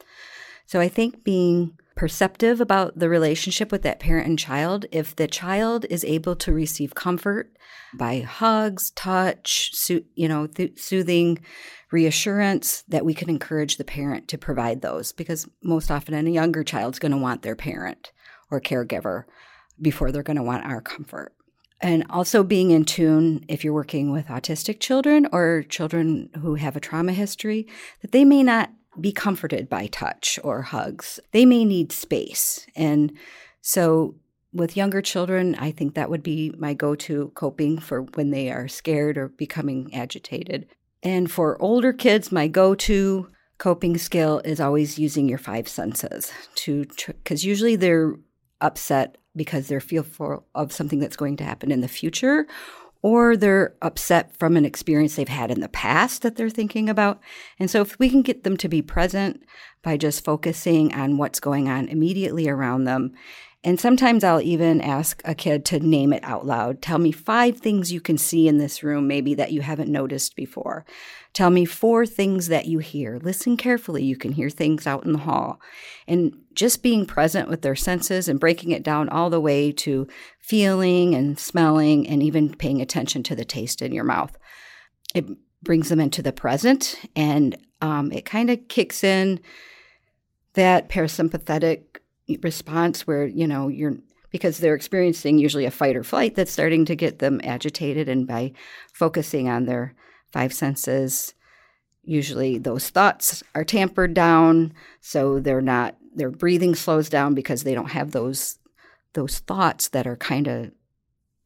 So 0.65 0.79
I 0.79 0.89
think 0.89 1.23
being 1.23 1.77
perceptive 1.95 2.59
about 2.59 2.99
the 2.99 3.07
relationship 3.07 3.71
with 3.71 3.83
that 3.83 3.99
parent 3.99 4.27
and 4.27 4.37
child, 4.37 4.85
if 4.91 5.15
the 5.15 5.27
child 5.27 5.85
is 5.89 6.03
able 6.03 6.35
to 6.35 6.51
receive 6.51 6.95
comfort 6.95 7.55
by 7.93 8.19
hugs, 8.19 8.91
touch, 8.91 9.73
so, 9.73 10.01
you 10.15 10.27
know, 10.27 10.47
th- 10.47 10.77
soothing 10.77 11.39
reassurance, 11.91 12.83
that 12.89 13.05
we 13.05 13.13
can 13.13 13.29
encourage 13.29 13.77
the 13.77 13.85
parent 13.85 14.27
to 14.27 14.37
provide 14.37 14.81
those 14.81 15.13
because 15.13 15.47
most 15.63 15.89
often 15.89 16.13
a 16.13 16.29
younger 16.29 16.63
child's 16.63 16.99
going 16.99 17.13
to 17.13 17.17
want 17.17 17.41
their 17.41 17.55
parent 17.55 18.11
or 18.51 18.59
caregiver 18.59 19.23
before 19.81 20.11
they're 20.11 20.23
going 20.23 20.37
to 20.37 20.43
want 20.43 20.65
our 20.65 20.81
comfort. 20.81 21.33
And 21.81 22.05
also 22.09 22.43
being 22.43 22.71
in 22.71 22.85
tune 22.85 23.45
if 23.47 23.63
you're 23.63 23.73
working 23.73 24.11
with 24.11 24.27
autistic 24.27 24.79
children 24.79 25.27
or 25.31 25.63
children 25.63 26.29
who 26.41 26.55
have 26.55 26.75
a 26.75 26.79
trauma 26.79 27.11
history, 27.11 27.67
that 28.01 28.11
they 28.11 28.25
may 28.25 28.43
not 28.43 28.71
be 28.99 29.11
comforted 29.11 29.69
by 29.69 29.87
touch 29.87 30.39
or 30.43 30.61
hugs. 30.61 31.19
They 31.31 31.45
may 31.45 31.65
need 31.65 31.91
space. 31.91 32.65
And 32.75 33.11
so 33.61 34.15
with 34.53 34.77
younger 34.77 35.01
children, 35.01 35.55
I 35.55 35.71
think 35.71 35.95
that 35.95 36.09
would 36.09 36.23
be 36.23 36.53
my 36.57 36.73
go 36.73 36.95
to 36.95 37.31
coping 37.35 37.77
for 37.77 38.03
when 38.13 38.31
they 38.31 38.49
are 38.51 38.69
scared 38.69 39.17
or 39.17 39.27
becoming 39.27 39.93
agitated. 39.93 40.67
And 41.03 41.29
for 41.29 41.61
older 41.61 41.91
kids, 41.91 42.31
my 42.31 42.47
go 42.47 42.73
to 42.73 43.29
coping 43.57 43.97
skill 43.97 44.41
is 44.45 44.59
always 44.59 44.97
using 44.97 45.27
your 45.27 45.37
five 45.37 45.67
senses 45.67 46.31
to 46.55 46.85
because 47.07 47.45
usually 47.45 47.75
they're 47.75 48.15
upset 48.61 49.17
because 49.35 49.67
they're 49.67 49.79
fearful 49.79 50.45
of 50.55 50.71
something 50.71 50.99
that's 50.99 51.17
going 51.17 51.37
to 51.37 51.43
happen 51.43 51.71
in 51.71 51.81
the 51.81 51.87
future 51.87 52.47
or 53.05 53.37
they're 53.37 53.75
upset 53.83 54.35
from 54.35 54.57
an 54.57 54.65
experience 54.65 55.15
they've 55.15 55.27
had 55.27 55.51
in 55.51 55.59
the 55.59 55.69
past 55.69 56.23
that 56.23 56.37
they're 56.37 56.49
thinking 56.49 56.89
about. 56.89 57.21
And 57.59 57.69
so, 57.69 57.81
if 57.81 57.99
we 57.99 58.09
can 58.09 58.23
get 58.23 58.43
them 58.43 58.57
to 58.57 58.67
be 58.67 58.81
present 58.81 59.43
by 59.83 59.95
just 59.95 60.25
focusing 60.25 60.91
on 60.91 61.17
what's 61.17 61.39
going 61.39 61.69
on 61.69 61.87
immediately 61.87 62.49
around 62.49 62.85
them 62.85 63.13
and 63.65 63.79
sometimes 63.79 64.23
I'll 64.23 64.41
even 64.41 64.79
ask 64.79 65.23
a 65.25 65.33
kid 65.33 65.65
to 65.65 65.79
name 65.79 66.13
it 66.13 66.23
out 66.23 66.45
loud. 66.45 66.83
Tell 66.83 66.99
me 66.99 67.11
five 67.11 67.57
things 67.57 67.91
you 67.91 67.99
can 67.99 68.15
see 68.15 68.47
in 68.47 68.59
this 68.59 68.83
room, 68.83 69.07
maybe 69.07 69.33
that 69.33 69.51
you 69.51 69.61
haven't 69.61 69.91
noticed 69.91 70.35
before. 70.35 70.85
Tell 71.33 71.49
me 71.49 71.65
four 71.65 72.05
things 72.05 72.47
that 72.47 72.67
you 72.67 72.77
hear. 72.77 73.17
Listen 73.17 73.57
carefully. 73.57 74.03
You 74.03 74.17
can 74.17 74.33
hear 74.33 74.51
things 74.51 74.85
out 74.85 75.03
in 75.03 75.13
the 75.13 75.19
hall. 75.19 75.59
And 76.07 76.37
just 76.53 76.83
being 76.83 77.07
present 77.07 77.49
with 77.49 77.63
their 77.63 77.75
senses 77.75 78.29
and 78.29 78.39
breaking 78.39 78.69
it 78.69 78.83
down 78.83 79.09
all 79.09 79.31
the 79.31 79.41
way 79.41 79.71
to 79.71 80.07
feeling 80.39 81.15
and 81.15 81.39
smelling 81.39 82.07
and 82.07 82.21
even 82.21 82.55
paying 82.55 82.83
attention 82.83 83.23
to 83.23 83.35
the 83.35 83.45
taste 83.45 83.81
in 83.81 83.91
your 83.91 84.03
mouth. 84.03 84.37
It 85.15 85.25
brings 85.63 85.89
them 85.89 85.99
into 85.99 86.21
the 86.21 86.31
present 86.31 86.99
and 87.15 87.57
um, 87.81 88.11
it 88.11 88.25
kind 88.25 88.51
of 88.51 88.67
kicks 88.67 89.03
in 89.03 89.39
that 90.53 90.87
parasympathetic 90.87 91.94
response 92.41 93.05
where, 93.07 93.25
you 93.25 93.47
know, 93.47 93.67
you're 93.67 93.95
because 94.31 94.57
they're 94.57 94.75
experiencing 94.75 95.37
usually 95.37 95.63
a 95.63 95.71
fight 95.71 95.95
or 95.95 96.03
flight 96.03 96.35
that's 96.35 96.51
starting 96.51 96.83
to 96.83 96.95
get 96.95 97.19
them 97.19 97.39
agitated. 97.43 98.09
And 98.09 98.27
by 98.27 98.51
focusing 98.91 99.47
on 99.47 99.65
their 99.65 99.95
five 100.33 100.53
senses, 100.53 101.33
usually 102.03 102.57
those 102.57 102.89
thoughts 102.89 103.43
are 103.53 103.63
tampered 103.63 104.13
down. 104.13 104.73
So 104.99 105.39
they're 105.39 105.61
not, 105.61 105.95
their 106.13 106.31
breathing 106.31 106.75
slows 106.75 107.07
down 107.07 107.33
because 107.33 107.63
they 107.63 107.73
don't 107.73 107.91
have 107.91 108.11
those 108.11 108.59
those 109.13 109.39
thoughts 109.39 109.87
that 109.89 110.05
are 110.05 110.17
kind 110.17 110.47
of 110.47 110.71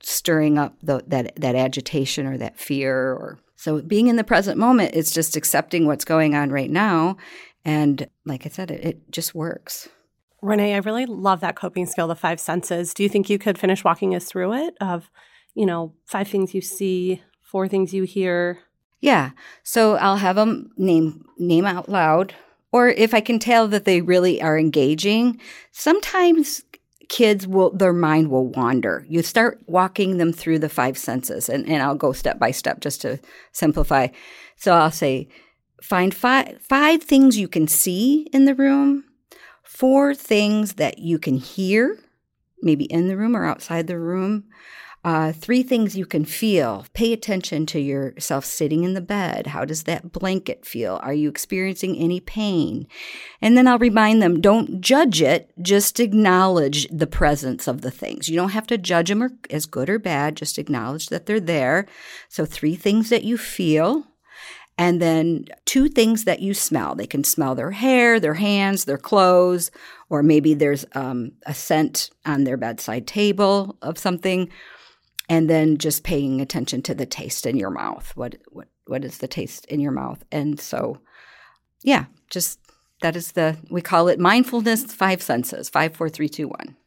stirring 0.02 0.58
up 0.58 0.76
the, 0.82 1.04
that 1.08 1.36
that 1.36 1.56
agitation 1.56 2.26
or 2.26 2.38
that 2.38 2.58
fear 2.58 3.12
or 3.12 3.38
so 3.56 3.82
being 3.82 4.08
in 4.08 4.16
the 4.16 4.24
present 4.24 4.58
moment 4.58 4.96
is 4.96 5.12
just 5.12 5.36
accepting 5.36 5.86
what's 5.86 6.06
going 6.06 6.34
on 6.34 6.50
right 6.50 6.72
now 6.72 7.16
and 7.64 8.10
like 8.26 8.46
i 8.46 8.50
said 8.50 8.72
it, 8.72 8.84
it 8.84 9.12
just 9.12 9.36
works 9.36 9.90
Renee, 10.42 10.74
I 10.74 10.78
really 10.78 11.06
love 11.06 11.42
that 11.42 11.56
coping 11.56 11.86
skill, 11.86 12.08
the 12.08 12.16
five 12.16 12.40
senses. 12.40 12.94
Do 12.94 13.04
you 13.04 13.10
think 13.10 13.30
you 13.30 13.40
could 13.40 13.58
finish 13.58 13.84
walking 13.84 14.16
us 14.16 14.26
through 14.26 14.54
it 14.54 14.76
of, 14.80 15.10
you 15.54 15.66
know, 15.66 15.94
five 16.06 16.28
things 16.28 16.54
you 16.54 16.62
see, 16.62 17.22
four 17.42 17.68
things 17.68 17.94
you 17.94 18.04
hear? 18.04 18.60
Yeah. 19.02 19.32
So 19.64 19.96
I'll 19.96 20.18
have 20.18 20.36
them 20.36 20.72
name 20.78 21.26
name 21.38 21.66
out 21.66 21.90
loud 21.90 22.34
or 22.72 22.90
if 22.90 23.14
I 23.14 23.22
can 23.22 23.40
tell 23.40 23.68
that 23.70 23.86
they 23.86 24.02
really 24.02 24.42
are 24.42 24.58
engaging, 24.58 25.40
sometimes 25.72 26.64
kids 27.08 27.48
will 27.48 27.72
their 27.72 27.94
mind 27.94 28.30
will 28.30 28.48
wander. 28.48 29.06
You 29.10 29.24
start 29.24 29.60
walking 29.66 30.18
them 30.18 30.32
through 30.32 30.60
the 30.60 30.70
five 30.70 30.98
senses 30.98 31.50
and, 31.50 31.68
and 31.68 31.82
I'll 31.82 31.96
go 31.96 32.12
step 32.12 32.38
by 32.38 32.52
step 32.52 32.82
just 32.82 33.02
to 33.02 33.20
simplify. 33.52 34.08
So 34.56 34.74
I'll 34.74 34.92
say 34.92 35.28
find 35.82 36.14
five 36.14 36.60
five 36.62 37.02
things 37.02 37.38
you 37.38 37.48
can 37.48 37.68
see 37.68 38.28
in 38.32 38.46
the 38.46 38.54
room 38.54 39.06
four 39.70 40.16
things 40.16 40.74
that 40.74 40.98
you 40.98 41.20
can 41.20 41.38
hear, 41.38 42.00
maybe 42.60 42.86
in 42.86 43.08
the 43.08 43.16
room 43.16 43.36
or 43.36 43.46
outside 43.46 43.86
the 43.86 44.00
room. 44.00 44.44
Uh, 45.06 45.32
three 45.32 45.62
things 45.62 45.96
you 45.96 46.08
can 46.08 46.26
feel. 46.26 46.86
Pay 46.94 47.14
attention 47.14 47.68
to 47.68 47.80
yourself 47.80 48.44
sitting 48.44 48.84
in 48.84 48.96
the 48.96 49.00
bed. 49.00 49.48
How 49.48 49.64
does 49.64 49.84
that 49.84 50.12
blanket 50.12 50.66
feel? 50.66 51.00
Are 51.04 51.14
you 51.14 51.30
experiencing 51.30 51.96
any 51.98 52.20
pain? 52.20 52.88
And 53.42 53.56
then 53.56 53.68
I'll 53.68 53.78
remind 53.78 54.22
them 54.22 54.42
don't 54.42 54.82
judge 54.82 55.22
it, 55.22 55.52
just 55.62 56.00
acknowledge 56.00 56.88
the 56.90 57.08
presence 57.08 57.68
of 57.68 57.82
the 57.82 57.92
things. 57.92 58.28
You 58.28 58.36
don't 58.36 58.50
have 58.50 58.68
to 58.68 58.78
judge 58.78 59.10
them 59.10 59.40
as 59.52 59.68
good 59.68 59.90
or 59.90 60.00
bad, 60.00 60.36
just 60.36 60.58
acknowledge 60.58 61.08
that 61.08 61.28
they're 61.28 61.40
there. 61.40 61.86
So, 62.28 62.44
three 62.44 62.76
things 62.76 63.10
that 63.10 63.24
you 63.24 63.38
feel. 63.38 64.09
And 64.80 65.02
then 65.02 65.46
two 65.66 65.90
things 65.90 66.24
that 66.24 66.40
you 66.40 66.54
smell. 66.54 66.96
They 66.96 67.06
can 67.06 67.26
smell 67.26 67.54
their 67.54 67.72
hair, 67.72 68.18
their 68.18 68.36
hands, 68.36 68.86
their 68.86 68.98
clothes, 68.98 69.72
or 70.10 70.24
maybe 70.24 70.54
there's 70.54 70.86
um, 70.94 71.34
a 71.46 71.54
scent 71.54 72.10
on 72.26 72.46
their 72.46 72.56
bedside 72.56 73.06
table 73.06 73.78
of 73.82 73.98
something 73.98 74.50
and 75.28 75.50
then 75.50 75.78
just 75.78 76.04
paying 76.04 76.40
attention 76.40 76.82
to 76.84 76.96
the 76.96 77.06
taste 77.06 77.46
in 77.46 77.58
your 77.58 77.70
mouth. 77.70 78.14
What 78.16 78.38
what 78.48 78.70
what 78.88 79.04
is 79.04 79.18
the 79.18 79.28
taste 79.28 79.66
in 79.66 79.82
your 79.82 79.92
mouth? 79.92 80.24
And 80.32 80.60
so, 80.60 81.00
yeah, 81.84 82.06
just 82.30 82.60
that 83.02 83.18
is 83.18 83.34
the 83.34 83.58
we 83.70 83.82
call 83.82 84.08
it 84.08 84.18
mindfulness 84.18 84.86
five 84.86 85.22
senses 85.22 85.70
five 85.70 85.94
four 85.94 86.08
three 86.08 86.30
two 86.30 86.48
one. 86.48 86.78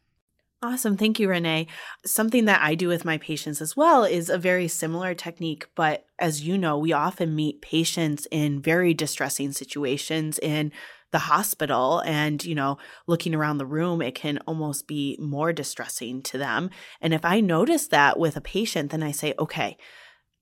Awesome. 0.62 0.96
Thank 0.96 1.18
you, 1.18 1.28
Renee. 1.28 1.66
Something 2.06 2.44
that 2.44 2.62
I 2.62 2.76
do 2.76 2.86
with 2.86 3.04
my 3.04 3.18
patients 3.18 3.60
as 3.60 3.76
well 3.76 4.04
is 4.04 4.28
a 4.28 4.38
very 4.38 4.68
similar 4.68 5.12
technique. 5.12 5.66
But 5.74 6.06
as 6.20 6.42
you 6.42 6.56
know, 6.56 6.78
we 6.78 6.92
often 6.92 7.34
meet 7.34 7.62
patients 7.62 8.28
in 8.30 8.62
very 8.62 8.94
distressing 8.94 9.50
situations 9.50 10.38
in 10.38 10.70
the 11.10 11.18
hospital 11.18 11.98
and, 12.06 12.44
you 12.44 12.54
know, 12.54 12.78
looking 13.08 13.34
around 13.34 13.58
the 13.58 13.66
room, 13.66 14.00
it 14.00 14.14
can 14.14 14.38
almost 14.46 14.86
be 14.86 15.18
more 15.20 15.52
distressing 15.52 16.22
to 16.22 16.38
them. 16.38 16.70
And 17.00 17.12
if 17.12 17.24
I 17.24 17.40
notice 17.40 17.88
that 17.88 18.18
with 18.18 18.36
a 18.36 18.40
patient, 18.40 18.92
then 18.92 19.02
I 19.02 19.10
say, 19.10 19.34
okay, 19.40 19.76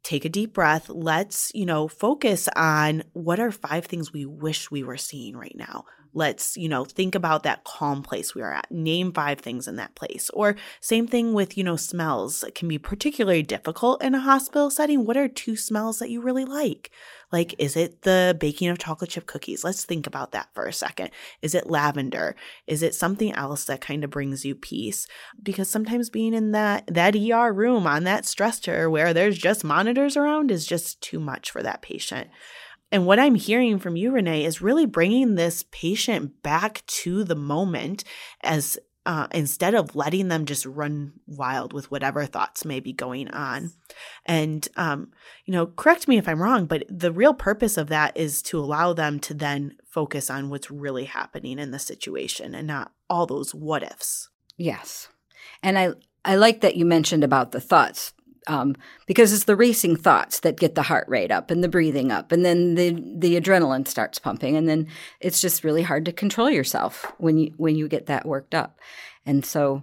take 0.02 0.24
a 0.24 0.28
deep 0.28 0.52
breath. 0.54 0.88
Let's, 0.88 1.50
you 1.54 1.66
know, 1.66 1.88
focus 1.88 2.48
on 2.56 3.02
what 3.12 3.40
are 3.40 3.52
five 3.52 3.84
things 3.84 4.12
we 4.12 4.24
wish 4.24 4.70
we 4.70 4.82
were 4.82 4.96
seeing 4.96 5.36
right 5.36 5.56
now. 5.56 5.84
Let's, 6.12 6.56
you 6.56 6.68
know, 6.68 6.84
think 6.84 7.14
about 7.14 7.44
that 7.44 7.62
calm 7.62 8.02
place 8.02 8.34
we 8.34 8.42
are 8.42 8.52
at. 8.52 8.70
Name 8.70 9.12
five 9.12 9.38
things 9.38 9.68
in 9.68 9.76
that 9.76 9.94
place. 9.94 10.28
Or 10.30 10.56
same 10.80 11.06
thing 11.06 11.34
with, 11.34 11.56
you 11.56 11.62
know, 11.62 11.76
smells. 11.76 12.42
It 12.42 12.56
can 12.56 12.66
be 12.66 12.78
particularly 12.78 13.42
difficult 13.42 14.02
in 14.02 14.14
a 14.14 14.20
hospital 14.20 14.70
setting. 14.70 15.04
What 15.04 15.16
are 15.16 15.28
two 15.28 15.54
smells 15.54 16.00
that 16.00 16.10
you 16.10 16.20
really 16.20 16.44
like? 16.44 16.90
Like, 17.32 17.54
is 17.58 17.76
it 17.76 18.02
the 18.02 18.36
baking 18.38 18.68
of 18.68 18.78
chocolate 18.78 19.10
chip 19.10 19.26
cookies? 19.26 19.62
Let's 19.62 19.84
think 19.84 20.06
about 20.06 20.32
that 20.32 20.48
for 20.54 20.66
a 20.66 20.72
second. 20.72 21.10
Is 21.42 21.54
it 21.54 21.70
lavender? 21.70 22.34
Is 22.66 22.82
it 22.82 22.94
something 22.94 23.32
else 23.32 23.64
that 23.64 23.80
kind 23.80 24.02
of 24.04 24.10
brings 24.10 24.44
you 24.44 24.54
peace? 24.54 25.06
Because 25.42 25.70
sometimes 25.70 26.10
being 26.10 26.34
in 26.34 26.52
that 26.52 26.86
that 26.88 27.16
ER 27.16 27.52
room 27.52 27.86
on 27.86 28.04
that 28.04 28.26
stretcher 28.26 28.90
where 28.90 29.14
there's 29.14 29.38
just 29.38 29.64
monitors 29.64 30.16
around 30.16 30.50
is 30.50 30.66
just 30.66 31.00
too 31.00 31.20
much 31.20 31.50
for 31.50 31.62
that 31.62 31.82
patient. 31.82 32.28
And 32.92 33.06
what 33.06 33.20
I'm 33.20 33.36
hearing 33.36 33.78
from 33.78 33.94
you, 33.94 34.10
Renee, 34.10 34.44
is 34.44 34.60
really 34.60 34.84
bringing 34.84 35.36
this 35.36 35.64
patient 35.70 36.42
back 36.42 36.84
to 36.86 37.22
the 37.22 37.36
moment 37.36 38.02
as 38.42 38.78
uh, 39.06 39.26
instead 39.32 39.74
of 39.74 39.96
letting 39.96 40.28
them 40.28 40.44
just 40.44 40.66
run 40.66 41.12
wild 41.26 41.72
with 41.72 41.90
whatever 41.90 42.26
thoughts 42.26 42.64
may 42.64 42.80
be 42.80 42.92
going 42.92 43.28
on. 43.30 43.72
And, 44.26 44.66
um, 44.76 45.12
you 45.46 45.52
know, 45.52 45.66
correct 45.66 46.06
me 46.06 46.18
if 46.18 46.28
I'm 46.28 46.42
wrong, 46.42 46.66
but 46.66 46.84
the 46.88 47.12
real 47.12 47.34
purpose 47.34 47.76
of 47.76 47.88
that 47.88 48.16
is 48.16 48.42
to 48.42 48.58
allow 48.58 48.92
them 48.92 49.18
to 49.20 49.34
then 49.34 49.76
focus 49.86 50.28
on 50.28 50.50
what's 50.50 50.70
really 50.70 51.04
happening 51.04 51.58
in 51.58 51.70
the 51.70 51.78
situation 51.78 52.54
and 52.54 52.66
not 52.66 52.92
all 53.08 53.26
those 53.26 53.54
what 53.54 53.82
ifs. 53.82 54.28
Yes. 54.56 55.08
And 55.62 55.78
I, 55.78 55.94
I 56.24 56.36
like 56.36 56.60
that 56.60 56.76
you 56.76 56.84
mentioned 56.84 57.24
about 57.24 57.52
the 57.52 57.60
thoughts 57.60 58.12
um, 58.46 58.74
because 59.06 59.32
it's 59.32 59.44
the 59.44 59.56
racing 59.56 59.96
thoughts 59.96 60.40
that 60.40 60.58
get 60.58 60.74
the 60.74 60.82
heart 60.82 61.08
rate 61.08 61.30
up 61.30 61.50
and 61.50 61.62
the 61.62 61.68
breathing 61.68 62.10
up, 62.10 62.32
and 62.32 62.44
then 62.44 62.74
the 62.74 62.90
the 63.16 63.40
adrenaline 63.40 63.86
starts 63.86 64.18
pumping, 64.18 64.56
and 64.56 64.68
then 64.68 64.86
it's 65.20 65.40
just 65.40 65.64
really 65.64 65.82
hard 65.82 66.04
to 66.06 66.12
control 66.12 66.50
yourself 66.50 67.12
when 67.18 67.38
you 67.38 67.52
when 67.56 67.76
you 67.76 67.88
get 67.88 68.06
that 68.06 68.26
worked 68.26 68.54
up, 68.54 68.78
and 69.26 69.44
so 69.44 69.82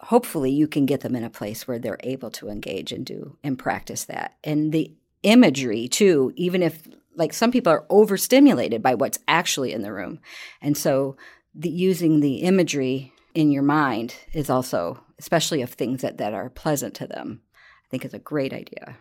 hopefully 0.00 0.50
you 0.50 0.66
can 0.66 0.84
get 0.84 1.00
them 1.00 1.14
in 1.14 1.24
a 1.24 1.30
place 1.30 1.66
where 1.66 1.78
they're 1.78 2.00
able 2.00 2.30
to 2.30 2.48
engage 2.48 2.92
and 2.92 3.06
do 3.06 3.38
and 3.42 3.58
practice 3.58 4.04
that, 4.04 4.36
and 4.44 4.72
the 4.72 4.92
imagery 5.22 5.88
too, 5.88 6.32
even 6.36 6.62
if 6.62 6.86
like 7.14 7.32
some 7.32 7.52
people 7.52 7.72
are 7.72 7.86
overstimulated 7.90 8.82
by 8.82 8.94
what's 8.94 9.18
actually 9.28 9.72
in 9.72 9.82
the 9.82 9.92
room, 9.92 10.20
and 10.60 10.76
so 10.76 11.16
the, 11.54 11.68
using 11.68 12.20
the 12.20 12.36
imagery 12.36 13.12
in 13.34 13.50
your 13.50 13.62
mind 13.62 14.14
is 14.32 14.50
also 14.50 15.02
especially 15.18 15.62
of 15.62 15.70
things 15.70 16.02
that, 16.02 16.18
that 16.18 16.34
are 16.34 16.50
pleasant 16.50 16.94
to 16.94 17.06
them, 17.06 17.40
I 17.54 17.88
think 17.90 18.04
is 18.04 18.14
a 18.14 18.18
great 18.18 18.52
idea. 18.52 18.96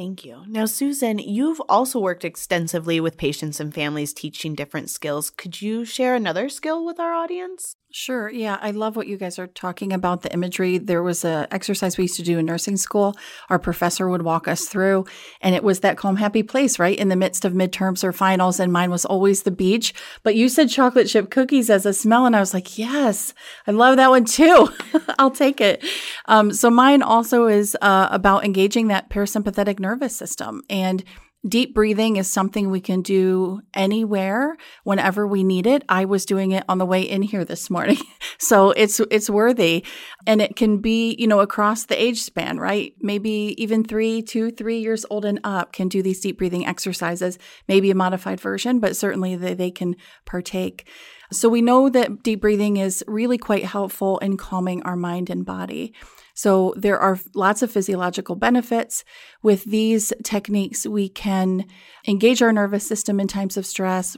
Thank 0.00 0.24
you. 0.24 0.44
Now, 0.48 0.64
Susan, 0.64 1.18
you've 1.18 1.60
also 1.68 2.00
worked 2.00 2.24
extensively 2.24 3.00
with 3.00 3.18
patients 3.18 3.60
and 3.60 3.74
families 3.74 4.14
teaching 4.14 4.54
different 4.54 4.88
skills. 4.88 5.28
Could 5.28 5.60
you 5.60 5.84
share 5.84 6.14
another 6.14 6.48
skill 6.48 6.86
with 6.86 6.98
our 6.98 7.12
audience? 7.12 7.76
Sure. 7.92 8.30
Yeah, 8.30 8.56
I 8.62 8.70
love 8.70 8.94
what 8.94 9.08
you 9.08 9.16
guys 9.16 9.36
are 9.40 9.48
talking 9.48 9.92
about 9.92 10.22
the 10.22 10.32
imagery. 10.32 10.78
There 10.78 11.02
was 11.02 11.24
a 11.24 11.48
exercise 11.50 11.98
we 11.98 12.04
used 12.04 12.16
to 12.18 12.22
do 12.22 12.38
in 12.38 12.46
nursing 12.46 12.76
school. 12.76 13.16
Our 13.48 13.58
professor 13.58 14.08
would 14.08 14.22
walk 14.22 14.46
us 14.46 14.66
through, 14.66 15.06
and 15.40 15.56
it 15.56 15.64
was 15.64 15.80
that 15.80 15.96
calm, 15.96 16.14
happy 16.14 16.44
place, 16.44 16.78
right 16.78 16.96
in 16.96 17.08
the 17.08 17.16
midst 17.16 17.44
of 17.44 17.52
midterms 17.52 18.04
or 18.04 18.12
finals. 18.12 18.60
And 18.60 18.72
mine 18.72 18.92
was 18.92 19.04
always 19.04 19.42
the 19.42 19.50
beach. 19.50 19.92
But 20.22 20.36
you 20.36 20.48
said 20.48 20.70
chocolate 20.70 21.08
chip 21.08 21.30
cookies 21.30 21.68
as 21.68 21.84
a 21.84 21.92
smell, 21.92 22.26
and 22.26 22.36
I 22.36 22.40
was 22.40 22.54
like, 22.54 22.78
yes, 22.78 23.34
I 23.66 23.72
love 23.72 23.96
that 23.96 24.10
one 24.10 24.24
too. 24.24 24.68
I'll 25.18 25.32
take 25.32 25.60
it. 25.60 25.84
Um, 26.26 26.52
so 26.52 26.70
mine 26.70 27.02
also 27.02 27.48
is 27.48 27.76
uh, 27.82 28.06
about 28.12 28.44
engaging 28.44 28.86
that 28.86 29.10
parasympathetic 29.10 29.80
nervous 29.80 29.89
system 30.08 30.62
and 30.68 31.04
Deep 31.48 31.72
breathing 31.72 32.16
is 32.16 32.30
something 32.30 32.70
we 32.70 32.82
can 32.82 33.00
do 33.00 33.62
anywhere 33.72 34.58
whenever 34.84 35.26
we 35.26 35.42
need 35.42 35.66
it. 35.66 35.82
I 35.88 36.04
was 36.04 36.26
doing 36.26 36.50
it 36.50 36.64
on 36.68 36.76
the 36.76 36.84
way 36.84 37.00
in 37.00 37.22
here 37.22 37.46
this 37.46 37.70
morning. 37.70 37.96
so 38.38 38.72
it's 38.72 39.00
it's 39.10 39.30
worthy 39.30 39.82
and 40.26 40.42
it 40.42 40.54
can 40.54 40.78
be, 40.78 41.16
you 41.18 41.26
know, 41.26 41.40
across 41.40 41.86
the 41.86 42.00
age 42.00 42.20
span, 42.20 42.58
right? 42.58 42.92
Maybe 43.00 43.54
even 43.56 43.84
three, 43.84 44.20
two, 44.20 44.50
three 44.50 44.80
years 44.80 45.06
old 45.08 45.24
and 45.24 45.40
up 45.42 45.72
can 45.72 45.88
do 45.88 46.02
these 46.02 46.20
deep 46.20 46.36
breathing 46.36 46.66
exercises, 46.66 47.38
maybe 47.66 47.90
a 47.90 47.94
modified 47.94 48.38
version, 48.38 48.78
but 48.78 48.94
certainly 48.94 49.34
they, 49.34 49.54
they 49.54 49.70
can 49.70 49.96
partake. 50.26 50.86
So 51.32 51.48
we 51.48 51.62
know 51.62 51.88
that 51.88 52.22
deep 52.22 52.42
breathing 52.42 52.76
is 52.76 53.02
really 53.06 53.38
quite 53.38 53.64
helpful 53.64 54.18
in 54.18 54.36
calming 54.36 54.82
our 54.82 54.96
mind 54.96 55.30
and 55.30 55.46
body. 55.46 55.94
So 56.34 56.74
there 56.76 56.98
are 56.98 57.18
lots 57.34 57.62
of 57.62 57.70
physiological 57.70 58.36
benefits. 58.36 59.04
With 59.42 59.64
these 59.64 60.12
techniques, 60.22 60.86
we 60.86 61.08
can 61.08 61.66
engage 62.06 62.42
our 62.42 62.52
nervous 62.52 62.86
system 62.86 63.20
in 63.20 63.28
times 63.28 63.56
of 63.56 63.66
stress 63.66 64.16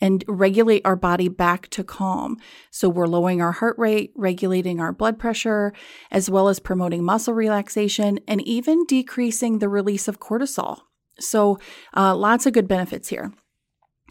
and 0.00 0.24
regulate 0.28 0.82
our 0.84 0.96
body 0.96 1.28
back 1.28 1.68
to 1.70 1.82
calm. 1.82 2.36
So 2.70 2.88
we're 2.88 3.06
lowering 3.06 3.42
our 3.42 3.52
heart 3.52 3.76
rate, 3.78 4.12
regulating 4.14 4.80
our 4.80 4.92
blood 4.92 5.18
pressure, 5.18 5.72
as 6.10 6.30
well 6.30 6.48
as 6.48 6.60
promoting 6.60 7.04
muscle 7.04 7.34
relaxation 7.34 8.20
and 8.28 8.40
even 8.42 8.84
decreasing 8.86 9.58
the 9.58 9.68
release 9.68 10.06
of 10.08 10.20
cortisol. 10.20 10.82
So 11.18 11.58
uh, 11.96 12.14
lots 12.14 12.46
of 12.46 12.52
good 12.52 12.68
benefits 12.68 13.08
here. 13.08 13.32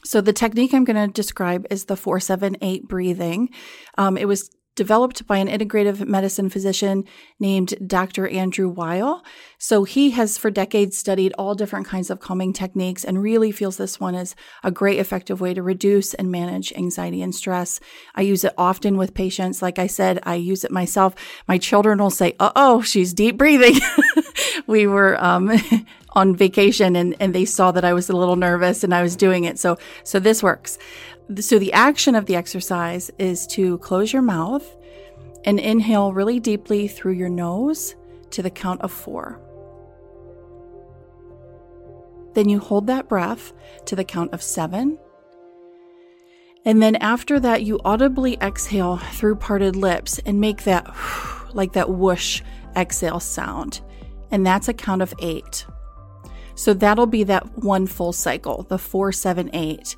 So, 0.04 0.22
the 0.22 0.32
technique 0.32 0.74
I'm 0.74 0.84
going 0.84 1.08
to 1.08 1.12
describe 1.12 1.66
is 1.72 1.86
the 1.86 1.98
478 1.98 2.88
breathing. 2.88 3.50
Um, 3.98 4.16
it 4.16 4.26
was 4.26 4.50
developed 4.78 5.28
by 5.28 5.40
an 5.40 5.50
integrative 5.50 6.08
medicine 6.08 6.50
physician 6.50 7.04
named 7.40 7.74
Dr. 7.86 8.28
Andrew 8.30 8.70
Weil. 8.70 9.26
So 9.58 9.84
he 9.84 10.12
has 10.12 10.38
for 10.38 10.52
decades 10.52 10.98
studied 10.98 11.34
all 11.38 11.56
different 11.56 11.88
kinds 11.88 12.10
of 12.10 12.20
calming 12.20 12.54
techniques 12.54 13.04
and 13.04 13.22
really 13.22 13.52
feels 13.52 13.76
this 13.76 14.00
one 14.00 14.16
is 14.16 14.36
a 14.64 14.72
great 14.72 15.00
effective 15.00 15.42
way 15.42 15.54
to 15.56 15.64
reduce 15.64 16.14
and 16.14 16.32
manage 16.32 16.72
anxiety 16.74 17.22
and 17.22 17.34
stress. 17.34 17.80
I 18.16 18.22
use 18.22 18.44
it 18.44 18.54
often 18.58 18.98
with 18.98 19.16
patients. 19.16 19.62
Like 19.62 19.80
I 19.80 19.88
said, 19.88 20.20
I 20.24 20.36
use 20.36 20.64
it 20.64 20.72
myself. 20.72 21.16
My 21.48 21.58
children 21.58 21.98
will 22.00 22.12
say, 22.12 22.36
uh 22.40 22.52
oh, 22.56 22.82
she's 22.82 23.14
deep 23.14 23.36
breathing. 23.36 23.82
we 24.68 24.86
were 24.86 25.22
um, 25.22 25.52
on 26.12 26.36
vacation 26.36 26.96
and, 26.96 27.16
and 27.20 27.34
they 27.34 27.46
saw 27.46 27.72
that 27.72 27.84
I 27.84 27.94
was 27.94 28.10
a 28.10 28.16
little 28.16 28.36
nervous 28.36 28.84
and 28.84 28.94
I 28.94 29.02
was 29.02 29.16
doing 29.16 29.44
it. 29.44 29.58
So, 29.58 29.78
so 30.04 30.20
this 30.20 30.44
works. 30.44 30.78
So 31.36 31.60
the 31.60 31.74
action 31.74 32.16
of 32.16 32.26
the 32.26 32.36
exercise 32.36 33.12
is 33.20 33.46
to 33.48 33.78
close 33.80 34.14
your 34.14 34.22
mouth 34.22 34.66
and 35.44 35.60
inhale 35.60 36.14
really 36.14 36.40
deeply 36.40 36.88
through 36.88 37.14
your 37.14 37.30
nose 37.30 37.96
to 38.32 38.42
the 38.42 38.50
count 38.50 38.82
of 38.82 38.92
four. 38.92 39.42
Then 42.34 42.48
you 42.48 42.60
hold 42.60 42.88
that 42.88 43.10
breath 43.10 43.52
to 43.86 43.96
the 43.96 44.04
count 44.04 44.32
of 44.34 44.42
seven. 44.42 44.98
And 46.64 46.82
then 46.82 46.96
after 46.98 47.40
that, 47.40 47.64
you 47.64 47.80
audibly 47.84 48.38
exhale 48.42 48.98
through 48.98 49.38
parted 49.38 49.76
lips 49.76 50.20
and 50.26 50.40
make 50.40 50.64
that 50.64 50.94
like 51.54 51.74
that 51.74 51.90
whoosh 51.90 52.42
exhale 52.76 53.20
sound. 53.20 53.82
And 54.32 54.46
that's 54.46 54.68
a 54.68 54.74
count 54.74 55.02
of 55.02 55.14
eight. 55.20 55.66
So 56.56 56.74
that'll 56.74 57.08
be 57.08 57.24
that 57.24 57.58
one 57.58 57.86
full 57.86 58.14
cycle, 58.14 58.64
the 58.64 58.78
four, 58.78 59.12
seven, 59.12 59.50
eight. 59.54 59.96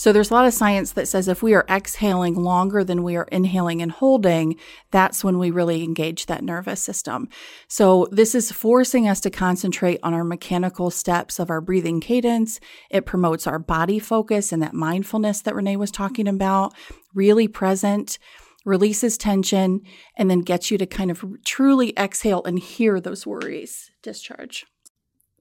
So 0.00 0.14
there's 0.14 0.30
a 0.30 0.32
lot 0.32 0.46
of 0.46 0.54
science 0.54 0.92
that 0.92 1.08
says 1.08 1.28
if 1.28 1.42
we 1.42 1.52
are 1.52 1.66
exhaling 1.68 2.34
longer 2.34 2.82
than 2.82 3.02
we 3.02 3.16
are 3.16 3.28
inhaling 3.30 3.82
and 3.82 3.92
holding, 3.92 4.56
that's 4.90 5.22
when 5.22 5.38
we 5.38 5.50
really 5.50 5.84
engage 5.84 6.24
that 6.24 6.42
nervous 6.42 6.82
system. 6.82 7.28
So 7.68 8.08
this 8.10 8.34
is 8.34 8.50
forcing 8.50 9.06
us 9.06 9.20
to 9.20 9.30
concentrate 9.30 10.00
on 10.02 10.14
our 10.14 10.24
mechanical 10.24 10.90
steps 10.90 11.38
of 11.38 11.50
our 11.50 11.60
breathing 11.60 12.00
cadence. 12.00 12.60
It 12.88 13.04
promotes 13.04 13.46
our 13.46 13.58
body 13.58 13.98
focus 13.98 14.52
and 14.52 14.62
that 14.62 14.72
mindfulness 14.72 15.42
that 15.42 15.54
Renee 15.54 15.76
was 15.76 15.90
talking 15.90 16.26
about, 16.26 16.72
really 17.12 17.46
present 17.46 18.18
releases 18.64 19.18
tension, 19.18 19.82
and 20.16 20.30
then 20.30 20.40
gets 20.40 20.70
you 20.70 20.78
to 20.78 20.86
kind 20.86 21.10
of 21.10 21.24
truly 21.44 21.92
exhale 21.98 22.42
and 22.44 22.58
hear 22.58 23.00
those 23.00 23.26
worries 23.26 23.90
discharge. 24.02 24.64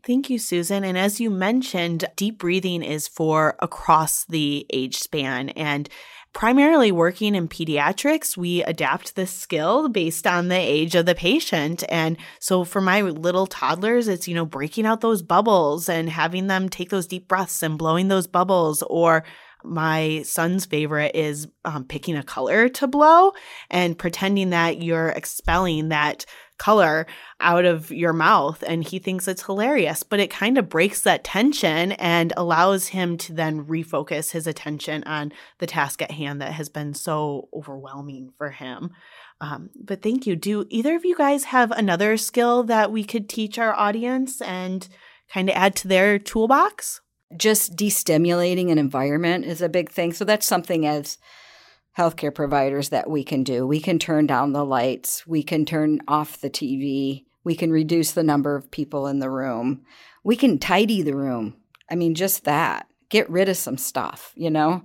Thank 0.10 0.32
you, 0.32 0.40
Susan. 0.40 0.84
And 0.84 0.98
as 0.98 1.20
you 1.20 1.30
mentioned, 1.30 2.06
deep 2.16 2.40
breathing 2.40 2.82
is 2.82 3.08
for 3.08 3.56
across 3.60 4.26
the 4.26 4.66
age 4.74 4.98
span. 4.98 5.50
And 5.50 5.88
primarily 6.34 6.92
working 6.92 7.36
in 7.36 7.48
pediatrics, 7.48 8.36
we 8.36 8.64
adapt 8.64 9.16
this 9.16 9.30
skill 9.30 9.88
based 9.88 10.26
on 10.26 10.48
the 10.48 10.58
age 10.58 10.96
of 10.96 11.06
the 11.06 11.14
patient. 11.14 11.84
And 11.90 12.18
so 12.40 12.64
for 12.64 12.82
my 12.82 13.02
little 13.02 13.46
toddlers, 13.46 14.08
it's, 14.08 14.28
you 14.28 14.34
know, 14.34 14.48
breaking 14.48 14.88
out 14.88 15.02
those 15.02 15.22
bubbles 15.22 15.88
and 15.88 16.10
having 16.10 16.48
them 16.48 16.70
take 16.70 16.90
those 16.90 17.06
deep 17.06 17.28
breaths 17.28 17.62
and 17.62 17.78
blowing 17.78 18.08
those 18.08 18.26
bubbles 18.26 18.82
or 18.90 19.24
my 19.64 20.24
son's 20.24 20.66
favorite 20.66 21.16
is 21.16 21.48
um, 21.66 21.84
picking 21.84 22.16
a 22.16 22.24
color 22.24 22.70
to 22.70 22.88
blow 22.88 23.34
and 23.70 23.98
pretending 23.98 24.52
that 24.52 24.82
you're 24.82 25.10
expelling 25.10 25.90
that 25.90 26.26
color 26.60 27.08
out 27.40 27.66
of 27.66 27.92
your 27.92 28.14
mouth 28.14 28.64
and 28.68 28.84
he 28.84 29.00
thinks 29.00 29.28
it's 29.28 29.46
hilarious 29.46 30.04
but 30.04 30.20
it 30.20 30.30
kind 30.30 30.58
of 30.58 30.70
breaks 30.70 31.02
that 31.02 31.24
tension 31.24 31.94
and 31.94 32.34
allows 32.38 32.88
him 32.88 33.18
to 33.18 33.34
then 33.34 33.66
refocus 33.66 34.32
his 34.32 34.46
attention 34.46 35.04
on 35.06 35.32
the 35.58 35.68
task 35.68 36.02
at 36.02 36.12
hand 36.12 36.42
that 36.42 36.54
has 36.54 36.70
been 36.70 36.94
so 36.94 37.50
overwhelming 37.54 38.32
for 38.38 38.52
him. 38.52 38.92
Um, 39.42 39.70
but 39.76 40.02
thank 40.02 40.28
you. 40.28 40.36
Do 40.36 40.66
either 40.70 40.96
of 40.96 41.06
you 41.06 41.16
guys 41.16 41.46
have 41.46 41.72
another 41.72 42.18
skill 42.18 42.64
that 42.64 42.92
we 42.92 43.04
could 43.04 43.30
teach 43.30 43.58
our 43.58 43.74
audience 43.74 44.42
and 44.42 44.88
kind 45.32 45.50
of 45.50 45.56
add 45.56 45.76
to 45.78 45.88
their 45.88 46.20
toolbox? 46.20 47.02
Just 47.38 47.76
destimulating 47.76 48.72
an 48.72 48.78
environment 48.78 49.46
is 49.46 49.62
a 49.62 49.70
big 49.70 49.90
thing. 49.90 50.14
So 50.14 50.26
that's 50.26 50.46
something 50.46 50.86
as 50.86 51.18
healthcare 52.00 52.34
providers 52.34 52.90
that 52.90 53.10
we 53.10 53.26
can 53.26 53.44
do. 53.44 53.68
We 53.68 53.82
can 53.82 54.00
turn 54.00 54.26
down 54.26 54.54
the 54.54 54.64
lights, 54.64 55.28
we 55.28 55.44
can 55.44 55.66
turn 55.66 56.00
off 56.08 56.40
the 56.40 56.50
TV, 56.50 57.26
we 57.44 57.56
can 57.56 57.72
reduce 57.72 58.14
the 58.14 58.24
number 58.24 58.56
of 58.56 58.72
people 58.72 59.06
in 59.06 59.20
the 59.20 59.30
room, 59.30 59.82
we 60.24 60.38
can 60.38 60.60
tidy 60.60 61.02
the 61.02 61.16
room. 61.16 61.58
I 61.92 61.96
mean, 61.96 62.16
just 62.16 62.46
that. 62.46 62.88
Get 63.10 63.30
rid 63.30 63.50
of 63.50 63.58
some 63.58 63.78
stuff, 63.78 64.32
you 64.36 64.50
know? 64.50 64.84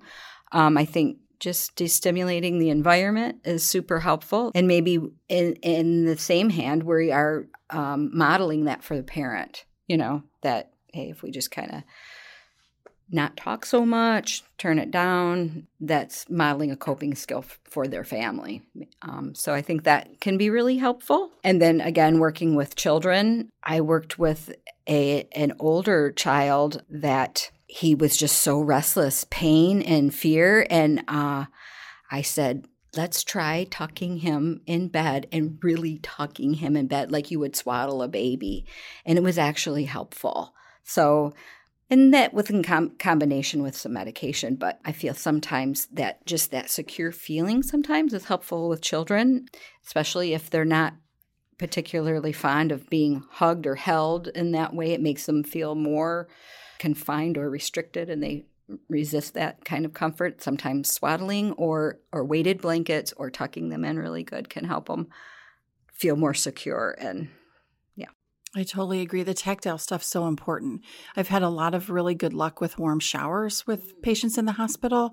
Um, 0.50 0.76
I 0.76 0.84
think 0.84 1.18
just 1.38 1.76
destimulating 1.76 2.58
the 2.58 2.70
environment 2.70 3.40
is 3.44 3.62
super 3.62 4.00
helpful. 4.00 4.50
And 4.54 4.66
maybe 4.66 4.98
in, 5.28 5.54
in 5.56 6.06
the 6.06 6.16
same 6.16 6.50
hand, 6.50 6.82
we 6.82 7.12
are 7.12 7.46
um, 7.70 8.10
modeling 8.12 8.64
that 8.64 8.82
for 8.82 8.96
the 8.96 9.02
parent, 9.02 9.66
you 9.86 9.96
know, 9.96 10.22
that, 10.42 10.72
hey, 10.92 11.10
if 11.10 11.22
we 11.22 11.30
just 11.30 11.50
kind 11.50 11.70
of 11.70 11.82
not 13.10 13.36
talk 13.36 13.66
so 13.66 13.84
much, 13.84 14.42
turn 14.58 14.78
it 14.78 14.90
down. 14.90 15.66
That's 15.80 16.28
modeling 16.30 16.70
a 16.70 16.76
coping 16.76 17.14
skill 17.14 17.40
f- 17.40 17.60
for 17.64 17.86
their 17.86 18.04
family. 18.04 18.62
Um, 19.02 19.34
so 19.34 19.52
I 19.52 19.62
think 19.62 19.84
that 19.84 20.20
can 20.20 20.38
be 20.38 20.50
really 20.50 20.78
helpful. 20.78 21.30
And 21.42 21.60
then 21.60 21.80
again, 21.80 22.18
working 22.18 22.54
with 22.54 22.76
children, 22.76 23.50
I 23.62 23.80
worked 23.80 24.18
with 24.18 24.54
a 24.88 25.28
an 25.32 25.52
older 25.58 26.12
child 26.12 26.82
that 26.88 27.50
he 27.66 27.94
was 27.94 28.16
just 28.16 28.38
so 28.38 28.60
restless, 28.60 29.24
pain 29.30 29.82
and 29.82 30.14
fear, 30.14 30.66
and 30.70 31.04
uh, 31.08 31.46
I 32.10 32.22
said. 32.22 32.66
Let's 32.96 33.24
try 33.24 33.66
tucking 33.72 34.18
him 34.18 34.60
in 34.66 34.86
bed 34.86 35.26
and 35.32 35.58
really 35.64 35.98
tucking 35.98 36.54
him 36.54 36.76
in 36.76 36.86
bed 36.86 37.10
like 37.10 37.28
you 37.28 37.40
would 37.40 37.56
swaddle 37.56 38.02
a 38.02 38.06
baby. 38.06 38.66
And 39.04 39.18
it 39.18 39.24
was 39.24 39.36
actually 39.36 39.82
helpful. 39.82 40.54
So 40.84 41.34
and 41.90 42.14
that 42.14 42.32
with 42.32 42.50
in 42.50 42.62
com- 42.62 42.96
combination 42.98 43.62
with 43.62 43.76
some 43.76 43.92
medication 43.92 44.54
but 44.54 44.80
i 44.84 44.92
feel 44.92 45.14
sometimes 45.14 45.86
that 45.86 46.24
just 46.26 46.50
that 46.50 46.70
secure 46.70 47.12
feeling 47.12 47.62
sometimes 47.62 48.12
is 48.12 48.24
helpful 48.26 48.68
with 48.68 48.80
children 48.80 49.46
especially 49.84 50.32
if 50.32 50.50
they're 50.50 50.64
not 50.64 50.94
particularly 51.58 52.32
fond 52.32 52.72
of 52.72 52.88
being 52.90 53.24
hugged 53.30 53.66
or 53.66 53.76
held 53.76 54.28
in 54.28 54.52
that 54.52 54.74
way. 54.74 54.92
It 54.92 55.00
makes 55.00 55.26
them 55.26 55.42
feel 55.42 55.74
more 55.74 56.28
confined 56.78 57.38
or 57.38 57.48
restricted 57.48 58.10
and 58.10 58.22
they 58.22 58.46
resist 58.88 59.34
that 59.34 59.64
kind 59.64 59.84
of 59.84 59.92
comfort. 59.92 60.42
Sometimes 60.42 60.90
swaddling 60.90 61.52
or 61.52 62.00
or 62.12 62.24
weighted 62.24 62.60
blankets 62.60 63.12
or 63.16 63.30
tucking 63.30 63.68
them 63.68 63.84
in 63.84 63.98
really 63.98 64.24
good 64.24 64.48
can 64.48 64.64
help 64.64 64.86
them 64.86 65.08
feel 65.92 66.16
more 66.16 66.34
secure 66.34 66.96
and 66.98 67.28
I 68.56 68.62
totally 68.62 69.00
agree. 69.00 69.24
The 69.24 69.34
tactile 69.34 69.78
stuff's 69.78 70.06
so 70.06 70.28
important. 70.28 70.82
I've 71.16 71.28
had 71.28 71.42
a 71.42 71.48
lot 71.48 71.74
of 71.74 71.90
really 71.90 72.14
good 72.14 72.32
luck 72.32 72.60
with 72.60 72.78
warm 72.78 73.00
showers 73.00 73.66
with 73.66 74.00
patients 74.00 74.38
in 74.38 74.44
the 74.44 74.52
hospital. 74.52 75.12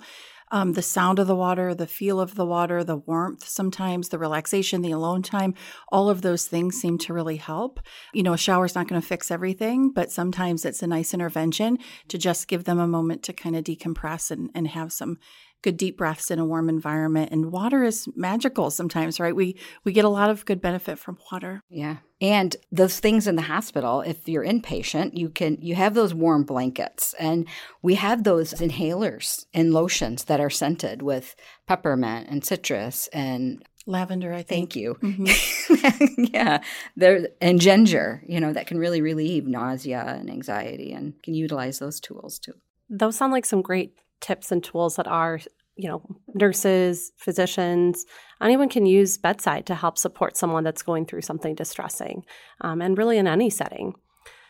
Um, 0.53 0.73
the 0.73 0.81
sound 0.81 1.17
of 1.17 1.27
the 1.27 1.35
water, 1.35 1.73
the 1.73 1.87
feel 1.87 2.19
of 2.19 2.35
the 2.35 2.45
water, 2.45 2.83
the 2.83 2.97
warmth, 2.97 3.47
sometimes 3.47 4.09
the 4.09 4.19
relaxation, 4.19 4.81
the 4.81 4.91
alone 4.91 5.23
time, 5.23 5.55
all 5.93 6.09
of 6.09 6.21
those 6.21 6.45
things 6.45 6.75
seem 6.75 6.97
to 6.99 7.13
really 7.13 7.37
help. 7.37 7.79
You 8.13 8.21
know, 8.21 8.33
a 8.33 8.37
shower's 8.37 8.75
not 8.75 8.87
going 8.89 9.01
to 9.01 9.07
fix 9.07 9.31
everything, 9.31 9.91
but 9.91 10.11
sometimes 10.11 10.65
it's 10.65 10.83
a 10.83 10.87
nice 10.87 11.13
intervention 11.13 11.77
to 12.09 12.17
just 12.17 12.49
give 12.49 12.65
them 12.65 12.79
a 12.79 12.87
moment 12.87 13.23
to 13.23 13.33
kind 13.33 13.55
of 13.55 13.63
decompress 13.63 14.29
and, 14.29 14.51
and 14.53 14.67
have 14.67 14.91
some 14.91 15.17
good 15.61 15.77
deep 15.77 15.97
breaths 15.97 16.31
in 16.31 16.39
a 16.39 16.45
warm 16.45 16.69
environment 16.69 17.31
and 17.31 17.51
water 17.51 17.83
is 17.83 18.07
magical 18.15 18.71
sometimes 18.71 19.19
right? 19.19 19.35
We 19.35 19.57
we 19.83 19.91
get 19.91 20.05
a 20.05 20.09
lot 20.09 20.29
of 20.29 20.45
good 20.45 20.61
benefit 20.61 20.99
from 20.99 21.17
water. 21.31 21.61
Yeah. 21.69 21.97
And 22.19 22.55
those 22.71 22.99
things 22.99 23.27
in 23.27 23.35
the 23.35 23.43
hospital 23.43 24.01
if 24.01 24.27
you're 24.27 24.45
inpatient 24.45 25.17
you 25.17 25.29
can 25.29 25.57
you 25.61 25.75
have 25.75 25.93
those 25.93 26.13
warm 26.13 26.43
blankets 26.43 27.13
and 27.19 27.47
we 27.81 27.95
have 27.95 28.23
those 28.23 28.53
inhalers 28.53 29.45
and 29.53 29.73
lotions 29.73 30.25
that 30.25 30.39
are 30.39 30.49
scented 30.49 31.01
with 31.01 31.35
peppermint 31.67 32.27
and 32.29 32.43
citrus 32.43 33.07
and 33.13 33.63
lavender 33.87 34.31
i 34.31 34.43
think. 34.43 34.73
Thank 34.73 34.75
you. 34.75 34.95
Mm-hmm. 35.01 36.23
yeah. 36.33 36.61
There 36.95 37.29
and 37.39 37.59
ginger 37.59 38.23
you 38.27 38.39
know 38.39 38.53
that 38.53 38.67
can 38.67 38.77
really 38.77 39.01
relieve 39.01 39.47
nausea 39.47 40.03
and 40.05 40.29
anxiety 40.29 40.91
and 40.91 41.21
can 41.23 41.33
utilize 41.33 41.79
those 41.79 41.99
tools 41.99 42.39
too. 42.39 42.53
Those 42.89 43.15
sound 43.15 43.31
like 43.31 43.45
some 43.45 43.61
great 43.61 43.95
tips 44.21 44.51
and 44.51 44.63
tools 44.63 44.95
that 44.95 45.07
are 45.07 45.39
you 45.75 45.87
know 45.87 46.01
nurses 46.33 47.11
physicians 47.17 48.05
anyone 48.41 48.69
can 48.69 48.85
use 48.85 49.17
bedside 49.17 49.65
to 49.65 49.75
help 49.75 49.97
support 49.97 50.37
someone 50.37 50.63
that's 50.63 50.81
going 50.83 51.05
through 51.05 51.21
something 51.21 51.55
distressing 51.55 52.23
um, 52.61 52.81
and 52.81 52.97
really 52.97 53.17
in 53.17 53.27
any 53.27 53.49
setting 53.49 53.93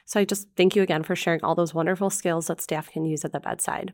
so 0.06 0.20
i 0.20 0.26
just 0.26 0.48
thank 0.58 0.76
you 0.76 0.82
again 0.82 1.04
for 1.04 1.16
sharing 1.16 1.44
all 1.44 1.56
those 1.56 1.74
wonderful 1.74 2.10
skills 2.10 2.48
that 2.48 2.62
staff 2.62 2.92
can 2.92 3.06
use 3.06 3.24
at 3.24 3.32
the 3.32 3.40
bedside 3.40 3.94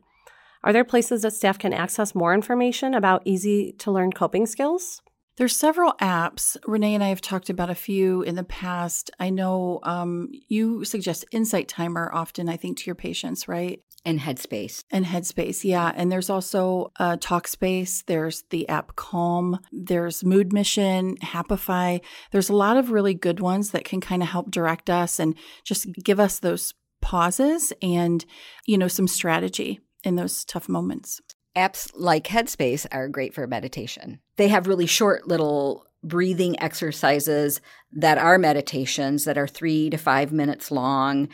are 0.64 0.74
there 0.74 0.86
places 0.86 1.22
that 1.22 1.34
staff 1.34 1.60
can 1.60 1.74
access 1.74 2.16
more 2.16 2.34
information 2.34 2.94
about 2.94 3.22
easy 3.26 3.74
to 3.74 3.92
learn 3.92 4.12
coping 4.12 4.46
skills 4.46 5.02
there's 5.38 5.56
several 5.56 5.94
apps. 6.02 6.58
Renee 6.66 6.96
and 6.96 7.04
I 7.04 7.10
have 7.10 7.22
talked 7.22 7.52
about 7.52 7.70
a 7.70 7.76
few 7.76 8.24
in 8.24 8.34
the 8.34 8.44
past. 8.44 9.12
I 9.20 9.30
know 9.30 9.80
um, 9.84 10.30
you 10.48 10.84
suggest 10.84 11.26
Insight 11.32 11.68
Timer 11.68 12.10
often, 12.12 12.50
I 12.50 12.58
think, 12.58 12.80
to 12.80 12.86
your 12.88 12.96
patients, 12.96 13.48
right? 13.48 13.80
And 14.08 14.22
Headspace. 14.22 14.86
And 14.90 15.06
Headspace, 15.06 15.66
yeah. 15.66 15.92
And 15.94 16.10
there's 16.10 16.30
also 16.30 16.94
uh, 16.98 17.18
Talkspace. 17.18 18.06
There's 18.06 18.46
the 18.52 18.68
app 18.70 18.96
Calm. 18.96 19.60
There's 19.74 20.24
Mood 20.24 20.54
Mission, 20.54 21.18
Happify. 21.18 22.00
There's 22.32 22.48
a 22.48 22.56
lot 22.56 22.78
of 22.78 22.92
really 22.92 23.14
good 23.14 23.42
ones 23.42 23.72
that 23.72 23.84
can 23.84 24.00
kind 24.00 24.24
of 24.24 24.30
help 24.30 24.50
direct 24.50 24.90
us 24.90 25.20
and 25.20 25.36
just 25.66 25.92
give 25.92 26.22
us 26.22 26.40
those 26.40 26.74
pauses 27.02 27.74
and, 27.82 28.24
you 28.66 28.78
know, 28.78 28.88
some 28.88 29.10
strategy 29.10 29.82
in 30.06 30.16
those 30.16 30.46
tough 30.46 30.70
moments. 30.70 31.20
Apps 31.54 31.92
like 31.94 32.28
Headspace 32.28 32.86
are 32.92 33.10
great 33.10 33.34
for 33.34 33.46
meditation. 33.46 34.22
They 34.38 34.48
have 34.48 34.68
really 34.68 34.86
short 34.86 35.28
little 35.28 35.86
breathing 36.04 36.58
exercises 36.62 37.60
that 37.92 38.18
are 38.18 38.38
meditations 38.38 39.26
that 39.26 39.38
are 39.38 39.48
three 39.48 39.90
to 39.90 39.98
five 39.98 40.32
minutes 40.32 40.72
long. 40.72 41.28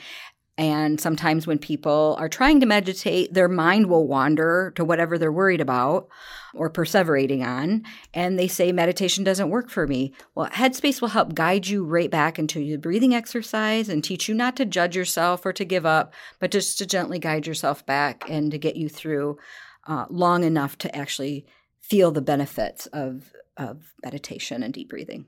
And 0.55 1.01
sometimes 1.01 1.47
when 1.47 1.57
people 1.57 2.15
are 2.19 2.29
trying 2.29 2.59
to 2.59 2.67
meditate, 2.67 3.33
their 3.33 3.47
mind 3.47 3.87
will 3.87 4.07
wander 4.07 4.71
to 4.75 4.85
whatever 4.85 5.17
they're 5.17 5.31
worried 5.31 5.61
about 5.61 6.09
or 6.53 6.69
perseverating 6.69 7.43
on. 7.43 7.83
And 8.13 8.37
they 8.37 8.47
say, 8.47 8.71
meditation 8.71 9.23
doesn't 9.23 9.49
work 9.49 9.71
for 9.71 9.87
me. 9.87 10.13
Well, 10.35 10.49
Headspace 10.49 11.01
will 11.01 11.09
help 11.09 11.33
guide 11.33 11.65
you 11.65 11.83
right 11.83 12.11
back 12.11 12.37
into 12.37 12.59
the 12.59 12.77
breathing 12.77 13.15
exercise 13.15 13.89
and 13.89 14.03
teach 14.03 14.29
you 14.29 14.35
not 14.35 14.55
to 14.57 14.65
judge 14.65 14.95
yourself 14.95 15.43
or 15.43 15.53
to 15.53 15.65
give 15.65 15.87
up, 15.87 16.13
but 16.39 16.51
just 16.51 16.77
to 16.77 16.85
gently 16.85 17.17
guide 17.17 17.47
yourself 17.47 17.83
back 17.87 18.23
and 18.29 18.51
to 18.51 18.59
get 18.59 18.75
you 18.75 18.89
through 18.89 19.39
uh, 19.87 20.05
long 20.11 20.43
enough 20.43 20.77
to 20.77 20.95
actually 20.95 21.47
feel 21.81 22.11
the 22.11 22.21
benefits 22.21 22.85
of, 22.87 23.33
of 23.57 23.91
meditation 24.03 24.61
and 24.61 24.73
deep 24.73 24.89
breathing. 24.89 25.25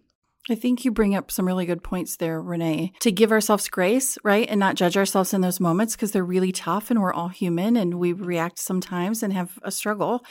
I 0.50 0.54
think 0.56 0.86
you 0.86 0.92
bring 0.92 1.16
up 1.16 1.32
some 1.32 1.48
really 1.48 1.66
good 1.66 1.84
points 1.84 2.18
there, 2.18 2.40
Renee. 2.40 2.94
To 3.00 3.12
give 3.12 3.32
ourselves 3.32 3.68
grace, 3.68 4.18
right? 4.24 4.48
And 4.48 4.60
not 4.60 4.76
judge 4.76 4.96
ourselves 4.96 5.34
in 5.34 5.42
those 5.42 5.60
moments 5.60 5.96
because 5.96 6.12
they're 6.12 6.24
really 6.24 6.52
tough 6.52 6.92
and 6.92 7.02
we're 7.02 7.14
all 7.14 7.30
human 7.30 7.76
and 7.76 7.96
we 7.96 8.14
react 8.14 8.60
sometimes 8.60 9.24
and 9.24 9.34
have 9.34 9.58
a 9.64 9.72
struggle. 9.72 10.24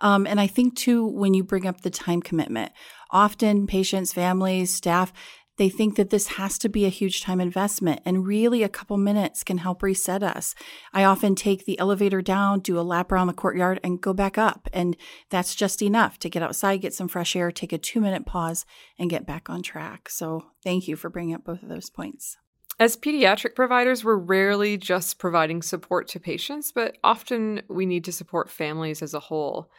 Um, 0.00 0.26
and 0.26 0.38
I 0.38 0.46
think, 0.46 0.76
too, 0.76 1.06
when 1.06 1.32
you 1.32 1.42
bring 1.42 1.66
up 1.66 1.80
the 1.80 1.90
time 1.90 2.20
commitment, 2.20 2.72
often 3.10 3.66
patients, 3.66 4.12
families, 4.12 4.74
staff, 4.74 5.12
they 5.56 5.68
think 5.68 5.96
that 5.96 6.10
this 6.10 6.28
has 6.28 6.58
to 6.58 6.68
be 6.68 6.84
a 6.86 6.90
huge 6.90 7.22
time 7.22 7.40
investment, 7.40 8.00
and 8.04 8.26
really 8.26 8.62
a 8.62 8.68
couple 8.68 8.96
minutes 8.96 9.44
can 9.44 9.58
help 9.58 9.82
reset 9.82 10.22
us. 10.22 10.54
I 10.92 11.04
often 11.04 11.34
take 11.34 11.64
the 11.64 11.78
elevator 11.78 12.22
down, 12.22 12.60
do 12.60 12.78
a 12.78 12.82
lap 12.82 13.12
around 13.12 13.26
the 13.26 13.32
courtyard, 13.32 13.78
and 13.84 14.00
go 14.00 14.12
back 14.12 14.38
up. 14.38 14.68
And 14.72 14.96
that's 15.30 15.54
just 15.54 15.82
enough 15.82 16.18
to 16.20 16.30
get 16.30 16.42
outside, 16.42 16.80
get 16.80 16.94
some 16.94 17.08
fresh 17.08 17.36
air, 17.36 17.52
take 17.52 17.72
a 17.72 17.78
two 17.78 18.00
minute 18.00 18.24
pause, 18.24 18.64
and 18.98 19.10
get 19.10 19.26
back 19.26 19.50
on 19.50 19.62
track. 19.62 20.08
So 20.08 20.46
thank 20.64 20.88
you 20.88 20.96
for 20.96 21.10
bringing 21.10 21.34
up 21.34 21.44
both 21.44 21.62
of 21.62 21.68
those 21.68 21.90
points. 21.90 22.38
As 22.80 22.96
pediatric 22.96 23.54
providers, 23.54 24.02
we're 24.02 24.16
rarely 24.16 24.76
just 24.76 25.18
providing 25.18 25.62
support 25.62 26.08
to 26.08 26.20
patients, 26.20 26.72
but 26.72 26.96
often 27.04 27.62
we 27.68 27.86
need 27.86 28.04
to 28.04 28.12
support 28.12 28.50
families 28.50 29.02
as 29.02 29.14
a 29.14 29.20
whole. 29.20 29.70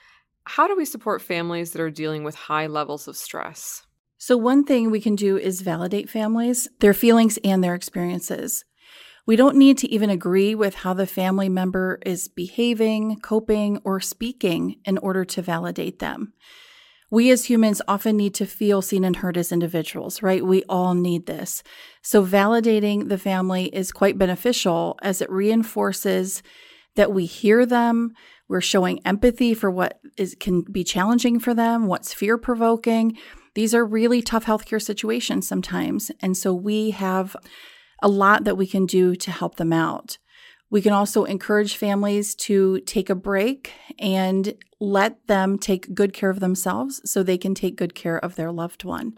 How 0.45 0.67
do 0.67 0.75
we 0.75 0.85
support 0.85 1.21
families 1.21 1.71
that 1.71 1.81
are 1.81 1.89
dealing 1.89 2.23
with 2.23 2.35
high 2.35 2.67
levels 2.67 3.07
of 3.07 3.17
stress? 3.17 3.85
So, 4.25 4.37
one 4.37 4.63
thing 4.63 4.89
we 4.89 5.01
can 5.01 5.17
do 5.17 5.37
is 5.37 5.59
validate 5.59 6.09
families, 6.09 6.69
their 6.79 6.93
feelings, 6.93 7.37
and 7.43 7.61
their 7.61 7.75
experiences. 7.75 8.63
We 9.25 9.35
don't 9.35 9.57
need 9.57 9.77
to 9.79 9.91
even 9.91 10.09
agree 10.09 10.55
with 10.55 10.75
how 10.75 10.93
the 10.93 11.05
family 11.05 11.49
member 11.49 11.99
is 12.05 12.29
behaving, 12.29 13.19
coping, 13.19 13.81
or 13.83 13.99
speaking 13.99 14.79
in 14.85 14.97
order 14.99 15.25
to 15.25 15.41
validate 15.41 15.99
them. 15.99 16.31
We 17.11 17.31
as 17.31 17.49
humans 17.49 17.81
often 17.85 18.15
need 18.15 18.33
to 18.35 18.45
feel 18.45 18.81
seen 18.81 19.03
and 19.03 19.17
heard 19.17 19.37
as 19.37 19.51
individuals, 19.51 20.23
right? 20.23 20.45
We 20.45 20.63
all 20.69 20.93
need 20.93 21.25
this. 21.25 21.61
So, 22.01 22.25
validating 22.25 23.09
the 23.09 23.17
family 23.17 23.65
is 23.75 23.91
quite 23.91 24.17
beneficial 24.17 24.97
as 25.01 25.21
it 25.21 25.29
reinforces 25.29 26.41
that 26.95 27.11
we 27.11 27.25
hear 27.25 27.65
them, 27.65 28.13
we're 28.47 28.61
showing 28.61 29.05
empathy 29.05 29.53
for 29.53 29.69
what 29.69 29.99
is, 30.15 30.33
can 30.39 30.61
be 30.61 30.85
challenging 30.85 31.41
for 31.41 31.53
them, 31.53 31.87
what's 31.87 32.13
fear 32.13 32.37
provoking 32.37 33.17
these 33.55 33.73
are 33.73 33.85
really 33.85 34.21
tough 34.21 34.45
healthcare 34.45 34.81
situations 34.81 35.47
sometimes. 35.47 36.11
And 36.21 36.35
so 36.35 36.53
we 36.53 36.91
have 36.91 37.35
a 38.01 38.07
lot 38.07 38.43
that 38.43 38.57
we 38.57 38.67
can 38.67 38.85
do 38.85 39.15
to 39.15 39.31
help 39.31 39.55
them 39.55 39.71
out. 39.71 40.17
We 40.69 40.81
can 40.81 40.91
also 40.91 41.23
encourage 41.25 41.77
families 41.77 42.33
to 42.35 42.79
take 42.81 43.09
a 43.09 43.15
break 43.15 43.71
and 43.99 44.55
let 44.79 45.27
them 45.27 45.59
take 45.59 45.93
good 45.93 46.13
care 46.13 46.31
of 46.31 46.39
themselves 46.39 46.99
so 47.05 47.21
they 47.21 47.37
can 47.37 47.53
take 47.53 47.75
good 47.75 47.93
care 47.93 48.17
of 48.17 48.35
their 48.35 48.51
loved 48.51 48.83
one. 48.83 49.13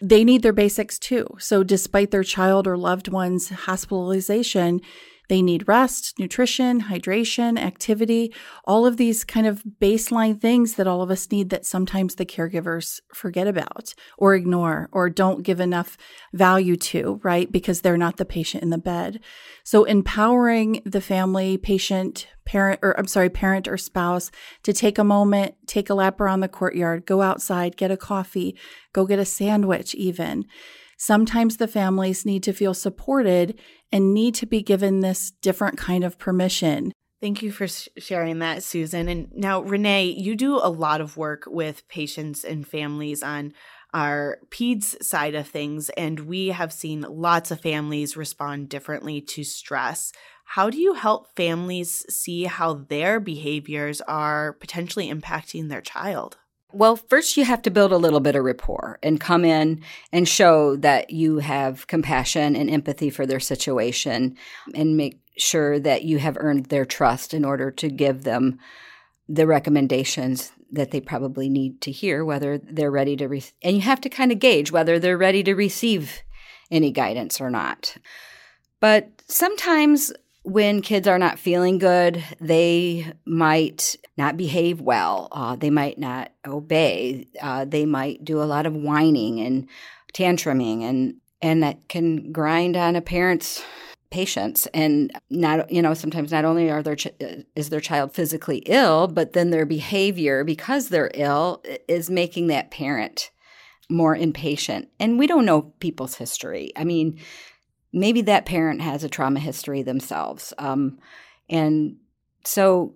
They 0.00 0.22
need 0.22 0.42
their 0.42 0.52
basics 0.52 0.98
too. 0.98 1.26
So, 1.38 1.64
despite 1.64 2.10
their 2.10 2.22
child 2.22 2.66
or 2.66 2.76
loved 2.76 3.08
one's 3.08 3.48
hospitalization, 3.48 4.80
they 5.28 5.42
need 5.42 5.68
rest, 5.68 6.18
nutrition, 6.18 6.82
hydration, 6.82 7.58
activity, 7.58 8.32
all 8.64 8.86
of 8.86 8.96
these 8.96 9.24
kind 9.24 9.46
of 9.46 9.62
baseline 9.80 10.40
things 10.40 10.74
that 10.74 10.86
all 10.86 11.02
of 11.02 11.10
us 11.10 11.30
need 11.30 11.50
that 11.50 11.66
sometimes 11.66 12.14
the 12.14 12.26
caregivers 12.26 13.00
forget 13.12 13.46
about 13.46 13.94
or 14.18 14.34
ignore 14.34 14.88
or 14.92 15.08
don't 15.08 15.42
give 15.42 15.60
enough 15.60 15.96
value 16.32 16.76
to, 16.76 17.20
right? 17.22 17.50
Because 17.50 17.80
they're 17.80 17.96
not 17.96 18.16
the 18.16 18.24
patient 18.24 18.62
in 18.62 18.70
the 18.70 18.78
bed. 18.78 19.20
So 19.64 19.84
empowering 19.84 20.82
the 20.84 21.00
family, 21.00 21.56
patient, 21.56 22.28
parent, 22.44 22.80
or 22.82 22.98
I'm 22.98 23.06
sorry, 23.06 23.30
parent 23.30 23.66
or 23.66 23.78
spouse 23.78 24.30
to 24.62 24.72
take 24.72 24.98
a 24.98 25.04
moment, 25.04 25.54
take 25.66 25.88
a 25.88 25.94
lap 25.94 26.20
around 26.20 26.40
the 26.40 26.48
courtyard, 26.48 27.06
go 27.06 27.22
outside, 27.22 27.76
get 27.76 27.90
a 27.90 27.96
coffee, 27.96 28.56
go 28.92 29.06
get 29.06 29.18
a 29.18 29.24
sandwich, 29.24 29.94
even 29.94 30.44
Sometimes 31.06 31.58
the 31.58 31.68
families 31.68 32.24
need 32.24 32.42
to 32.44 32.54
feel 32.54 32.72
supported 32.72 33.60
and 33.92 34.14
need 34.14 34.34
to 34.36 34.46
be 34.46 34.62
given 34.62 35.00
this 35.00 35.32
different 35.42 35.76
kind 35.76 36.02
of 36.02 36.18
permission. 36.18 36.92
Thank 37.20 37.42
you 37.42 37.52
for 37.52 37.66
sharing 37.66 38.38
that, 38.38 38.62
Susan. 38.62 39.06
And 39.10 39.28
now, 39.34 39.60
Renee, 39.60 40.06
you 40.06 40.34
do 40.34 40.56
a 40.56 40.70
lot 40.70 41.02
of 41.02 41.18
work 41.18 41.44
with 41.46 41.86
patients 41.88 42.42
and 42.42 42.66
families 42.66 43.22
on 43.22 43.52
our 43.92 44.38
PEDS 44.48 45.04
side 45.04 45.34
of 45.34 45.46
things, 45.46 45.90
and 45.90 46.20
we 46.20 46.48
have 46.48 46.72
seen 46.72 47.02
lots 47.02 47.50
of 47.50 47.60
families 47.60 48.16
respond 48.16 48.70
differently 48.70 49.20
to 49.20 49.44
stress. 49.44 50.10
How 50.46 50.70
do 50.70 50.78
you 50.78 50.94
help 50.94 51.36
families 51.36 52.06
see 52.08 52.44
how 52.44 52.86
their 52.88 53.20
behaviors 53.20 54.00
are 54.00 54.54
potentially 54.54 55.12
impacting 55.12 55.68
their 55.68 55.82
child? 55.82 56.38
Well, 56.74 56.96
first 56.96 57.36
you 57.36 57.44
have 57.44 57.62
to 57.62 57.70
build 57.70 57.92
a 57.92 57.96
little 57.96 58.18
bit 58.18 58.34
of 58.34 58.44
rapport 58.44 58.98
and 59.00 59.20
come 59.20 59.44
in 59.44 59.82
and 60.12 60.28
show 60.28 60.74
that 60.76 61.10
you 61.10 61.38
have 61.38 61.86
compassion 61.86 62.56
and 62.56 62.68
empathy 62.68 63.10
for 63.10 63.26
their 63.26 63.38
situation 63.38 64.36
and 64.74 64.96
make 64.96 65.20
sure 65.36 65.78
that 65.78 66.02
you 66.02 66.18
have 66.18 66.36
earned 66.40 66.66
their 66.66 66.84
trust 66.84 67.32
in 67.32 67.44
order 67.44 67.70
to 67.70 67.88
give 67.88 68.24
them 68.24 68.58
the 69.28 69.46
recommendations 69.46 70.52
that 70.72 70.90
they 70.90 71.00
probably 71.00 71.48
need 71.48 71.80
to 71.82 71.92
hear 71.92 72.24
whether 72.24 72.58
they're 72.58 72.90
ready 72.90 73.14
to 73.16 73.28
re- 73.28 73.44
and 73.62 73.76
you 73.76 73.82
have 73.82 74.00
to 74.00 74.08
kind 74.08 74.32
of 74.32 74.40
gauge 74.40 74.72
whether 74.72 74.98
they're 74.98 75.16
ready 75.16 75.44
to 75.44 75.54
receive 75.54 76.24
any 76.72 76.90
guidance 76.90 77.40
or 77.40 77.50
not. 77.50 77.96
But 78.80 79.22
sometimes 79.28 80.12
when 80.44 80.82
kids 80.82 81.08
are 81.08 81.18
not 81.18 81.38
feeling 81.38 81.78
good, 81.78 82.22
they 82.38 83.12
might 83.24 83.96
not 84.16 84.36
behave 84.36 84.80
well. 84.80 85.28
Uh, 85.32 85.56
they 85.56 85.70
might 85.70 85.98
not 85.98 86.32
obey. 86.46 87.26
Uh, 87.40 87.64
they 87.64 87.86
might 87.86 88.24
do 88.24 88.40
a 88.40 88.44
lot 88.44 88.66
of 88.66 88.74
whining 88.74 89.40
and 89.40 89.66
tantruming, 90.12 90.82
and 90.82 91.16
and 91.40 91.62
that 91.62 91.88
can 91.88 92.30
grind 92.30 92.76
on 92.76 92.94
a 92.94 93.00
parent's 93.00 93.64
patience. 94.10 94.68
And 94.74 95.10
not 95.30 95.72
you 95.72 95.80
know 95.80 95.94
sometimes 95.94 96.30
not 96.30 96.44
only 96.44 96.70
are 96.70 96.82
their 96.82 96.96
ch- 96.96 97.08
is 97.56 97.70
their 97.70 97.80
child 97.80 98.12
physically 98.12 98.58
ill, 98.66 99.08
but 99.08 99.32
then 99.32 99.48
their 99.48 99.66
behavior 99.66 100.44
because 100.44 100.90
they're 100.90 101.10
ill 101.14 101.62
is 101.88 102.10
making 102.10 102.48
that 102.48 102.70
parent 102.70 103.30
more 103.88 104.14
impatient. 104.14 104.90
And 105.00 105.18
we 105.18 105.26
don't 105.26 105.44
know 105.46 105.72
people's 105.80 106.16
history. 106.16 106.72
I 106.76 106.84
mean, 106.84 107.18
maybe 107.94 108.20
that 108.22 108.44
parent 108.44 108.80
has 108.80 109.04
a 109.04 109.08
trauma 109.08 109.40
history 109.40 109.82
themselves. 109.82 110.52
Um, 110.58 110.98
and 111.48 111.96
so 112.44 112.94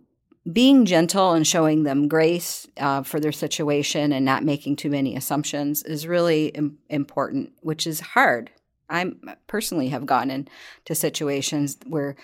being 0.52 0.84
gentle 0.84 1.32
and 1.32 1.46
showing 1.46 1.84
them 1.84 2.08
grace 2.08 2.66
uh, 2.78 3.02
for 3.02 3.20
their 3.20 3.32
situation 3.32 4.12
and 4.12 4.24
not 4.24 4.44
making 4.44 4.76
too 4.76 4.90
many 4.90 5.16
assumptions 5.16 5.82
is 5.84 6.06
really 6.06 6.48
Im- 6.48 6.78
important, 6.88 7.52
which 7.61 7.87
is 7.87 8.00
hard. 8.00 8.50
I 8.90 9.12
personally 9.46 9.88
have 9.88 10.06
gone 10.06 10.30
into 10.30 10.94
situations 10.94 11.76
where 11.87 12.16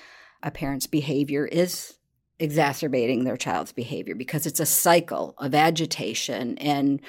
a 0.43 0.51
parent's 0.51 0.87
behavior 0.87 1.47
is 1.47 1.95
exacerbating 2.41 3.25
their 3.25 3.37
child's 3.37 3.73
behavior 3.73 4.15
because 4.15 4.47
it's 4.47 4.61
a 4.61 4.67
cycle 4.67 5.35
of 5.39 5.55
agitation 5.55 6.59
and 6.59 7.01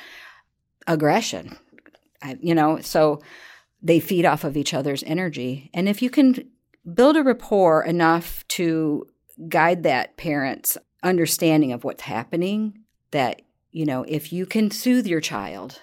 aggression. 0.85 1.57
I, 2.21 2.37
you 2.41 2.53
know, 2.53 2.79
so 2.81 3.21
they 3.81 3.99
feed 3.99 4.25
off 4.25 4.43
of 4.43 4.57
each 4.57 4.73
other's 4.73 5.03
energy. 5.03 5.69
And 5.73 5.87
if 5.87 6.01
you 6.01 6.09
can 6.09 6.49
build 6.93 7.17
a 7.17 7.23
rapport 7.23 7.83
enough 7.83 8.45
to 8.49 9.07
guide 9.47 9.83
that 9.83 10.17
parent's 10.17 10.77
understanding 11.03 11.71
of 11.71 11.83
what's 11.83 12.03
happening, 12.03 12.79
that, 13.11 13.41
you 13.71 13.85
know, 13.85 14.03
if 14.07 14.33
you 14.33 14.45
can 14.45 14.71
soothe 14.71 15.07
your 15.07 15.21
child, 15.21 15.81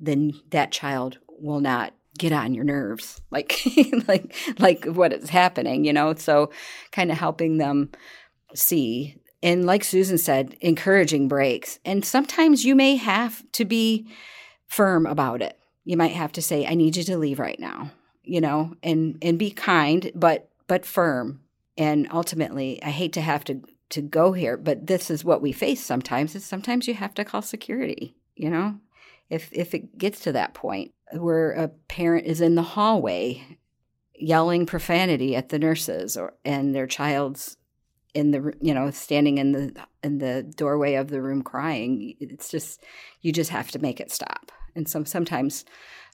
then 0.00 0.32
that 0.50 0.72
child 0.72 1.18
will 1.40 1.60
not 1.60 1.94
get 2.18 2.32
on 2.32 2.54
your 2.54 2.64
nerves. 2.64 3.20
Like 3.30 3.60
like 4.08 4.34
like 4.58 4.84
what 4.86 5.12
is 5.12 5.30
happening 5.30 5.84
you 5.84 5.92
know? 5.92 6.14
So 6.14 6.50
kind 6.92 7.10
of 7.12 7.18
helping 7.18 7.58
them 7.58 7.90
see. 8.54 9.16
And 9.42 9.64
like 9.64 9.84
susan 9.84 10.18
said 10.18 10.56
encouraging 10.60 11.28
breaks. 11.28 11.78
And 11.84 12.04
sometimes 12.04 12.64
you 12.64 12.74
may 12.74 12.96
have 12.96 13.42
to 13.52 13.64
be 13.64 14.08
firm 14.66 15.06
about 15.06 15.42
it 15.42 15.57
you 15.88 15.96
might 15.96 16.12
have 16.12 16.32
to 16.32 16.42
say 16.42 16.66
i 16.66 16.74
need 16.74 16.96
you 16.96 17.04
to 17.04 17.18
leave 17.18 17.38
right 17.38 17.58
now 17.58 17.90
you 18.22 18.40
know 18.40 18.74
and 18.82 19.18
and 19.22 19.38
be 19.38 19.50
kind 19.50 20.10
but 20.14 20.50
but 20.66 20.84
firm. 20.84 21.40
And 21.78 22.08
ultimately 22.12 22.82
i 22.82 22.90
hate 22.90 23.12
to 23.14 23.20
have 23.20 23.44
to 23.44 23.62
to 23.90 24.02
go 24.02 24.32
here 24.32 24.56
but 24.56 24.86
this 24.86 25.10
is 25.10 25.24
what 25.24 25.40
we 25.40 25.52
face 25.52 25.82
sometimes 25.82 26.34
is 26.34 26.44
sometimes 26.44 26.86
you 26.86 26.94
have 26.94 27.14
to 27.14 27.24
call 27.24 27.40
security 27.40 28.14
you 28.38 28.48
know? 28.48 28.76
If 29.28 29.50
if 29.52 29.74
it 29.74 29.98
gets 29.98 30.20
to 30.20 30.32
that 30.32 30.54
point 30.54 30.92
where 31.12 31.52
a 31.52 31.68
parent 31.68 32.26
is 32.26 32.40
in 32.40 32.54
the 32.54 32.62
hallway 32.62 33.58
yelling 34.14 34.64
profanity 34.64 35.36
at 35.36 35.50
the 35.50 35.58
nurses 35.58 36.16
or 36.16 36.34
and 36.46 36.74
their 36.74 36.86
child's 36.86 37.58
in 38.14 38.30
the 38.30 38.54
you 38.60 38.72
know 38.72 38.90
standing 38.90 39.36
in 39.36 39.52
the 39.52 39.86
in 40.02 40.18
the 40.18 40.42
doorway 40.56 40.94
of 40.94 41.08
the 41.08 41.20
room 41.20 41.42
crying 41.42 42.14
it's 42.18 42.50
just 42.50 42.82
you 43.20 43.32
just 43.32 43.50
have 43.50 43.70
to 43.70 43.78
make 43.78 44.00
it 44.00 44.10
stop 44.10 44.50
and 44.78 44.88
some 44.88 45.04
sometimes 45.04 45.66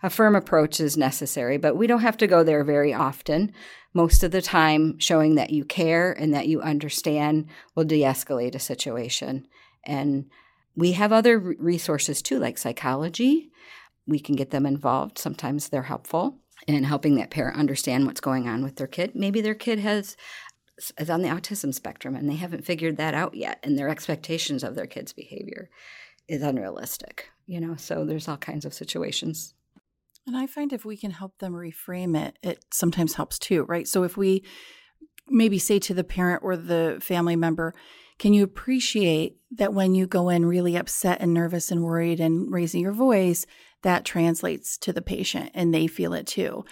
a 0.03 0.11
firm 0.11 0.35
approach 0.35 0.81
is 0.81 0.97
necessary, 0.97 1.57
but 1.57 1.77
we 1.77 1.87
don't 1.87 2.01
have 2.01 2.17
to 2.19 2.27
go 2.27 2.43
there 2.43 2.65
very 2.65 2.93
often. 2.93 3.53
Most 3.95 4.25
of 4.25 4.33
the 4.33 4.43
time, 4.43 4.99
showing 4.99 5.37
that 5.37 5.51
you 5.51 5.65
care 5.65 6.13
and 6.13 6.35
that 6.35 6.49
you 6.49 6.61
understand 6.61 7.47
will 7.75 7.85
de 7.85 8.01
escalate 8.01 8.55
a 8.55 8.59
situation. 8.59 9.47
And 9.85 10.27
we 10.75 10.93
have 10.93 11.13
other 11.13 11.39
resources 11.39 12.21
too, 12.21 12.39
like 12.39 12.59
psychology. 12.59 13.51
we 14.07 14.19
can 14.19 14.37
get 14.37 14.51
them 14.51 14.67
involved. 14.67 15.17
Sometimes 15.17 15.69
they're 15.69 15.85
helpful 15.85 16.37
in 16.67 16.85
helping 16.85 17.15
that 17.17 17.31
parent 17.31 17.59
understand 17.59 18.05
what's 18.05 18.21
going 18.21 18.47
on 18.47 18.63
with 18.63 18.77
their 18.77 18.87
kid. 18.87 19.13
Maybe 19.15 19.41
their 19.41 19.55
kid 19.55 19.79
has 19.79 20.17
is 20.99 21.09
on 21.09 21.23
the 21.23 21.29
autism 21.29 21.73
spectrum 21.73 22.17
and 22.17 22.29
they 22.29 22.35
haven't 22.35 22.67
figured 22.67 22.97
that 22.97 23.15
out 23.15 23.35
yet 23.35 23.59
and 23.63 23.79
their 23.79 23.89
expectations 23.89 24.65
of 24.65 24.75
their 24.75 24.87
kid's 24.87 25.13
behavior 25.13 25.71
is 26.29 26.43
unrealistic 26.43 27.31
you 27.47 27.61
know 27.61 27.77
so 27.77 28.05
there's 28.05 28.29
all 28.29 28.37
kinds 28.37 28.65
of 28.65 28.75
situations. 28.75 29.55
And 30.27 30.37
i 30.37 30.47
find 30.47 30.73
if 30.73 30.85
we 30.85 30.97
can 30.97 31.11
help 31.11 31.39
them 31.39 31.53
reframe 31.53 32.17
it 32.17 32.39
it 32.43 32.65
sometimes 32.73 33.15
helps 33.15 33.39
too 33.39 33.65
right? 33.65 33.87
So 33.87 34.03
if 34.05 34.17
we 34.17 34.45
maybe 35.29 35.59
say 35.59 35.79
to 35.81 35.95
the 35.95 36.05
parent 36.05 36.43
or 36.43 36.57
the 36.57 36.99
family 37.01 37.37
member 37.37 37.75
can 38.19 38.33
you 38.33 38.45
appreciate 38.45 39.39
that 39.57 39.75
when 39.75 39.95
you 39.95 40.07
go 40.07 40.29
in 40.29 40.47
really 40.47 40.77
upset 40.77 41.21
and 41.21 41.35
nervous 41.35 41.71
and 41.71 41.83
worried 41.83 42.21
and 42.21 42.53
raising 42.53 42.81
your 42.81 42.93
voice 42.93 43.45
that 43.85 44.05
translates 44.05 44.77
to 44.79 44.93
the 44.93 45.01
patient 45.01 45.51
and 45.55 45.73
they 45.73 45.87
feel 45.87 46.13
it 46.13 46.27
too. 46.27 46.65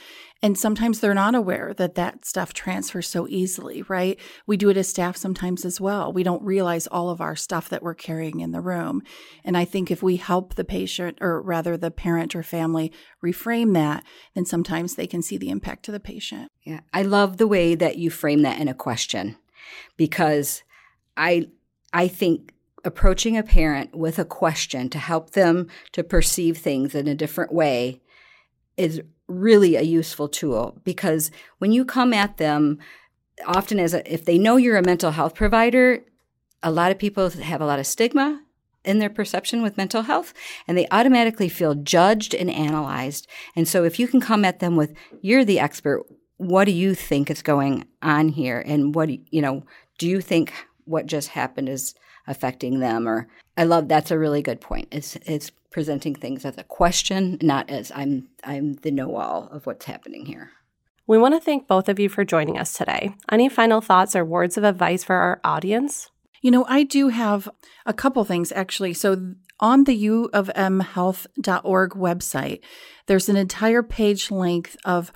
And 0.43 0.59
sometimes 0.59 0.99
they're 0.99 1.15
not 1.15 1.37
aware 1.37 1.73
that 1.75 1.95
that 1.95 2.25
stuff 2.25 2.53
transfers 2.53 3.07
so 3.07 3.29
easily, 3.29 3.83
right? 3.83 4.19
We 4.45 4.57
do 4.57 4.71
it 4.71 4.77
as 4.77 4.89
staff 4.89 5.17
sometimes 5.17 5.65
as 5.65 5.81
well. 5.81 6.13
We 6.13 6.25
don't 6.25 6.43
realize 6.43 6.89
all 6.89 7.11
of 7.11 7.21
our 7.21 7.37
stuff 7.37 7.69
that 7.69 7.83
we're 7.83 7.95
carrying 7.95 8.41
in 8.41 8.51
the 8.51 8.61
room. 8.61 9.03
And 9.45 9.57
I 9.57 9.65
think 9.65 9.91
if 9.91 10.03
we 10.03 10.17
help 10.17 10.55
the 10.55 10.65
patient, 10.65 11.19
or 11.21 11.41
rather 11.41 11.77
the 11.77 11.93
parent 11.93 12.35
or 12.35 12.43
family, 12.43 12.91
reframe 13.25 13.73
that, 13.75 14.05
then 14.35 14.45
sometimes 14.45 14.97
they 14.97 15.07
can 15.07 15.23
see 15.23 15.37
the 15.37 15.51
impact 15.51 15.85
to 15.85 15.93
the 15.93 16.01
patient. 16.01 16.51
Yeah. 16.65 16.81
I 16.93 17.03
love 17.03 17.37
the 17.37 17.47
way 17.47 17.77
that 17.77 17.99
you 17.99 18.11
frame 18.11 18.43
that 18.43 18.61
in 18.61 18.67
a 18.67 18.75
question 18.75 19.37
because 19.97 20.65
I 21.17 21.51
I 21.93 22.09
think 22.09 22.52
approaching 22.85 23.37
a 23.37 23.43
parent 23.43 23.95
with 23.95 24.19
a 24.19 24.25
question 24.25 24.89
to 24.91 24.99
help 24.99 25.31
them 25.31 25.69
to 25.93 26.03
perceive 26.03 26.59
things 26.59 26.95
in 26.95 27.07
a 27.07 27.15
different 27.15 27.53
way 27.53 28.01
is 28.77 29.01
really 29.29 29.77
a 29.77 29.83
useful 29.83 30.29
tool 30.29 30.81
because 30.85 31.31
when 31.59 31.73
you 31.73 31.85
come 31.85 32.13
at 32.13 32.37
them 32.39 32.79
often 33.47 33.79
as 33.79 33.95
a, 33.95 34.13
if 34.13 34.25
they 34.25 34.37
know 34.37 34.57
you're 34.57 34.77
a 34.77 34.85
mental 34.85 35.13
health 35.13 35.35
provider 35.35 36.05
a 36.63 36.71
lot 36.71 36.91
of 36.91 36.99
people 36.99 37.29
have 37.31 37.61
a 37.61 37.67
lot 37.67 37.79
of 37.79 37.87
stigma 37.87 38.41
in 38.85 38.99
their 38.99 39.11
perception 39.11 39.63
with 39.63 39.77
mental 39.77 40.03
health 40.03 40.35
and 40.67 40.77
they 40.77 40.87
automatically 40.91 41.49
feel 41.49 41.75
judged 41.75 42.35
and 42.35 42.51
analyzed. 42.51 43.27
And 43.55 43.67
so 43.67 43.85
if 43.85 43.99
you 43.99 44.09
can 44.09 44.21
come 44.21 44.45
at 44.45 44.59
them 44.59 44.77
with 44.77 44.95
you're 45.21 45.45
the 45.45 45.61
expert. 45.61 46.05
What 46.39 46.65
do 46.65 46.73
you 46.73 46.95
think 46.97 47.31
is 47.31 47.43
going 47.43 47.85
on 48.03 48.31
here? 48.31 48.65
And 48.67 48.95
what 48.95 49.07
do 49.07 49.13
you, 49.15 49.21
you 49.31 49.43
know 49.43 49.65
do 49.99 50.09
you 50.09 50.21
think 50.21 50.53
what 50.85 51.07
just 51.07 51.29
happened 51.29 51.69
is 51.69 51.95
affecting 52.27 52.81
them 52.81 53.09
or 53.09 53.29
I 53.57 53.65
love 53.65 53.89
that's 53.89 54.11
a 54.11 54.19
really 54.19 54.43
good 54.43 54.61
point. 54.61 54.89
It's 54.91 55.17
it's 55.27 55.51
presenting 55.71 56.15
things 56.15 56.45
as 56.45 56.57
a 56.59 56.65
question, 56.65 57.39
not 57.43 57.71
as 57.71 57.93
I'm 57.95 58.29
I'm 58.45 58.75
the 58.75 58.91
know-all 58.91 59.49
of 59.51 59.67
what's 59.67 59.87
happening 59.87 60.27
here. 60.27 60.51
We 61.07 61.19
want 61.19 61.35
to 61.35 61.41
thank 61.41 61.67
both 61.67 61.89
of 61.89 61.99
you 61.99 62.09
for 62.09 62.25
joining 62.25 62.59
us 62.59 62.73
today. 62.73 63.15
Any 63.31 63.49
final 63.49 63.81
thoughts 63.81 64.15
or 64.15 64.25
words 64.25 64.57
of 64.57 64.65
advice 64.65 65.05
for 65.05 65.17
our 65.17 65.41
audience? 65.45 66.11
You 66.41 66.51
know, 66.51 66.65
I 66.69 66.85
do 66.85 67.09
have 67.09 67.49
a 67.87 67.93
couple 67.93 68.25
things 68.25 68.53
actually. 68.53 68.95
So 68.95 69.35
on 69.61 69.85
the 69.85 69.95
u 69.95 70.29
of 70.33 70.51
m 70.55 70.81
health.org 70.81 71.93
website, 71.93 72.61
there's 73.07 73.29
an 73.29 73.37
entire 73.37 73.83
page 73.83 74.31
length 74.31 74.77
of 74.85 75.13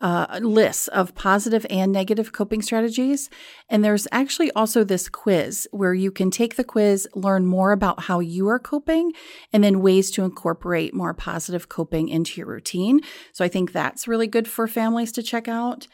uh, 0.00 0.38
lists 0.42 0.88
of 0.88 1.14
positive 1.14 1.66
and 1.70 1.92
negative 1.92 2.32
coping 2.32 2.62
strategies. 2.62 3.28
And 3.68 3.84
there's 3.84 4.06
actually 4.12 4.50
also 4.52 4.84
this 4.84 5.08
quiz 5.08 5.68
where 5.72 5.94
you 5.94 6.10
can 6.10 6.30
take 6.30 6.56
the 6.56 6.64
quiz, 6.64 7.08
learn 7.14 7.46
more 7.46 7.72
about 7.72 8.04
how 8.04 8.20
you 8.20 8.48
are 8.48 8.58
coping, 8.58 9.12
and 9.52 9.64
then 9.64 9.82
ways 9.82 10.10
to 10.12 10.24
incorporate 10.24 10.94
more 10.94 11.14
positive 11.14 11.68
coping 11.68 12.08
into 12.08 12.40
your 12.40 12.46
routine. 12.46 13.00
So 13.32 13.44
I 13.44 13.48
think 13.48 13.72
that's 13.72 14.08
really 14.08 14.26
good 14.26 14.48
for 14.48 14.68
families 14.68 15.12
to 15.12 15.22
check 15.22 15.48
out. 15.48 15.86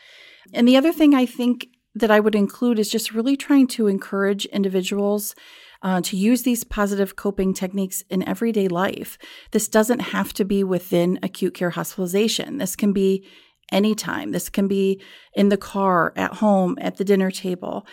And 0.53 0.69
the 0.69 0.77
other 0.77 0.93
thing 0.93 1.15
I 1.15 1.25
think 1.25 1.69
that 1.95 2.11
I 2.11 2.21
would 2.21 2.35
include 2.35 2.79
is 2.79 2.91
just 2.91 3.13
really 3.13 3.37
trying 3.37 3.69
to 3.69 3.87
encourage 3.87 4.45
individuals. 4.47 5.35
Uh, 5.83 6.01
to 6.01 6.17
use 6.17 6.45
these 6.45 6.65
positive 6.65 7.15
coping 7.15 7.53
techniques 7.53 8.03
in 8.09 8.27
everyday 8.27 8.69
life. 8.69 9.19
This 9.51 9.69
doesn't 9.69 9.99
have 9.99 10.33
to 10.33 10.43
be 10.43 10.65
within 10.65 11.19
acute 11.23 11.53
care 11.53 11.69
hospitalization. 11.69 12.57
This 12.57 12.75
can 12.75 12.95
be 12.95 13.29
anytime. 13.73 14.33
This 14.33 14.49
can 14.49 14.69
be 14.69 15.01
in 15.35 15.49
the 15.49 15.57
car, 15.57 16.13
at 16.17 16.35
home, 16.35 16.77
at 16.81 16.97
the 16.97 17.05
dinner 17.05 17.31
table. 17.31 17.87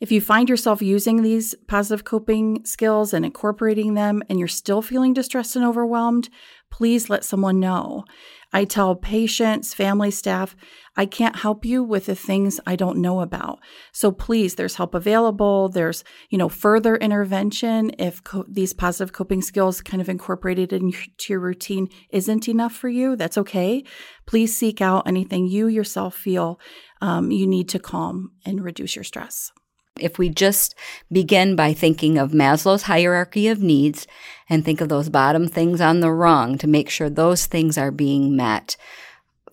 If 0.00 0.10
you 0.10 0.20
find 0.20 0.48
yourself 0.48 0.82
using 0.82 1.22
these 1.22 1.54
positive 1.68 2.04
coping 2.04 2.64
skills 2.64 3.14
and 3.14 3.24
incorporating 3.24 3.94
them 3.94 4.22
and 4.28 4.38
you're 4.38 4.48
still 4.48 4.82
feeling 4.82 5.14
distressed 5.14 5.56
and 5.56 5.64
overwhelmed, 5.64 6.28
please 6.72 7.08
let 7.08 7.22
someone 7.22 7.60
know. 7.60 8.04
I 8.52 8.64
tell 8.64 8.96
patients, 8.96 9.72
family, 9.72 10.10
staff, 10.10 10.56
I 10.96 11.06
can't 11.06 11.36
help 11.36 11.64
you 11.64 11.84
with 11.84 12.06
the 12.06 12.14
things 12.14 12.58
I 12.66 12.76
don't 12.76 12.98
know 12.98 13.20
about. 13.20 13.60
So 13.92 14.10
please, 14.10 14.56
there's 14.56 14.74
help 14.74 14.94
available. 14.94 15.68
There's, 15.68 16.02
you 16.28 16.38
know, 16.38 16.48
further 16.48 16.96
intervention 16.96 17.92
if 17.98 18.24
co- 18.24 18.44
these 18.48 18.72
positive 18.72 19.12
coping 19.12 19.42
skills 19.42 19.80
kind 19.80 20.00
of 20.00 20.08
incorporated 20.08 20.72
into 20.72 21.08
your 21.28 21.40
routine 21.40 21.88
isn't 22.10 22.48
enough 22.48 22.74
for 22.74 22.88
you. 22.88 23.16
That's 23.16 23.38
okay. 23.38 23.84
Please 24.26 24.56
seek 24.56 24.80
out 24.80 25.06
anything 25.06 25.46
you 25.46 25.68
yourself 25.68 26.14
feel 26.14 26.58
um, 27.00 27.30
you 27.30 27.46
need 27.46 27.68
to 27.70 27.78
calm 27.78 28.32
and 28.44 28.64
reduce 28.64 28.96
your 28.96 29.04
stress. 29.04 29.52
If 29.98 30.18
we 30.18 30.30
just 30.30 30.74
begin 31.10 31.54
by 31.54 31.72
thinking 31.74 32.18
of 32.18 32.32
Maslow's 32.32 32.82
hierarchy 32.82 33.48
of 33.48 33.62
needs 33.62 34.06
and 34.48 34.64
think 34.64 34.80
of 34.80 34.88
those 34.88 35.08
bottom 35.08 35.46
things 35.48 35.80
on 35.80 36.00
the 36.00 36.10
rung 36.10 36.58
to 36.58 36.66
make 36.66 36.88
sure 36.88 37.10
those 37.10 37.46
things 37.46 37.76
are 37.76 37.90
being 37.90 38.34
met 38.34 38.76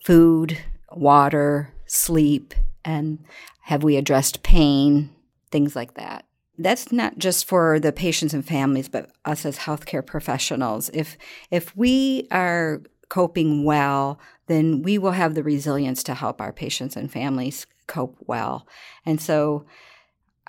food, 0.04 0.58
water, 0.92 1.74
sleep, 1.86 2.54
and 2.86 3.20
have 3.64 3.84
we 3.84 3.98
addressed 3.98 4.42
pain, 4.42 5.10
things 5.52 5.76
like 5.76 5.96
that. 5.96 6.26
That's 6.58 6.92
not 6.92 7.18
just 7.18 7.46
for 7.46 7.80
the 7.80 7.92
patients 7.92 8.34
and 8.34 8.46
families, 8.46 8.90
but 8.90 9.10
us 9.26 9.46
as 9.46 9.60
healthcare 9.60 10.06
professionals. 10.06 10.90
If 10.94 11.18
if 11.52 11.76
we 11.76 12.28
are 12.32 12.82
coping 13.10 13.64
well, 13.64 14.20
then 14.48 14.82
we 14.82 14.98
will 14.98 15.12
have 15.12 15.36
the 15.36 15.44
resilience 15.44 16.04
to 16.04 16.14
help 16.14 16.42
our 16.42 16.54
patients 16.54 16.96
and 16.96 17.12
families 17.12 17.66
cope 17.88 18.18
well. 18.26 18.68
And 19.06 19.22
so 19.22 19.66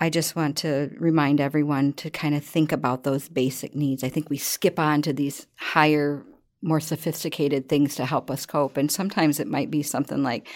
I 0.01 0.09
just 0.09 0.35
want 0.35 0.57
to 0.57 0.89
remind 0.97 1.39
everyone 1.39 1.93
to 1.93 2.09
kind 2.09 2.33
of 2.33 2.43
think 2.43 2.71
about 2.71 3.03
those 3.03 3.29
basic 3.29 3.75
needs. 3.75 4.03
I 4.03 4.09
think 4.09 4.31
we 4.31 4.37
skip 4.37 4.79
on 4.79 5.03
to 5.03 5.13
these 5.13 5.45
higher, 5.57 6.25
more 6.63 6.79
sophisticated 6.79 7.69
things 7.69 7.93
to 7.95 8.07
help 8.07 8.31
us 8.31 8.47
cope. 8.47 8.77
And 8.77 8.91
sometimes 8.91 9.39
it 9.39 9.47
might 9.47 9.69
be 9.69 9.83
something 9.83 10.23
like, 10.23 10.47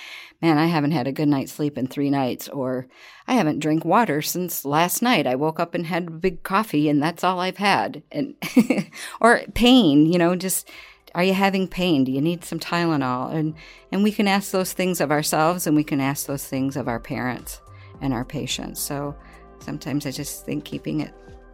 man, 0.41 0.57
I 0.57 0.65
haven't 0.65 0.93
had 0.93 1.05
a 1.05 1.11
good 1.11 1.27
night's 1.27 1.51
sleep 1.51 1.77
in 1.77 1.85
three 1.85 2.09
nights, 2.09 2.49
or 2.49 2.87
I 3.27 3.35
haven't 3.35 3.59
drank 3.59 3.85
water 3.85 4.23
since 4.23 4.65
last 4.65 5.03
night. 5.03 5.27
I 5.27 5.35
woke 5.35 5.59
up 5.59 5.75
and 5.75 5.85
had 5.85 6.07
a 6.07 6.11
big 6.11 6.41
coffee, 6.41 6.89
and 6.89 6.99
that's 6.99 7.23
all 7.23 7.39
I've 7.39 7.57
had. 7.57 8.01
And 8.11 8.33
or 9.21 9.41
pain, 9.53 10.07
you 10.11 10.17
know, 10.17 10.35
just 10.35 10.71
are 11.13 11.23
you 11.23 11.35
having 11.35 11.67
pain? 11.67 12.03
Do 12.03 12.11
you 12.11 12.19
need 12.19 12.43
some 12.43 12.59
Tylenol? 12.59 13.31
And 13.31 13.53
and 13.91 14.01
we 14.01 14.11
can 14.11 14.27
ask 14.27 14.49
those 14.49 14.73
things 14.73 14.99
of 14.99 15.11
ourselves, 15.11 15.67
and 15.67 15.75
we 15.75 15.83
can 15.83 16.01
ask 16.01 16.25
those 16.25 16.47
things 16.47 16.75
of 16.75 16.87
our 16.87 16.99
parents 16.99 17.61
and 18.01 18.11
our 18.11 18.25
patients. 18.25 18.79
So 18.79 19.15
sometimes 19.59 20.05
I 20.05 20.11
just 20.11 20.45
think 20.45 20.65
keeping 20.65 21.01
it 21.01 21.13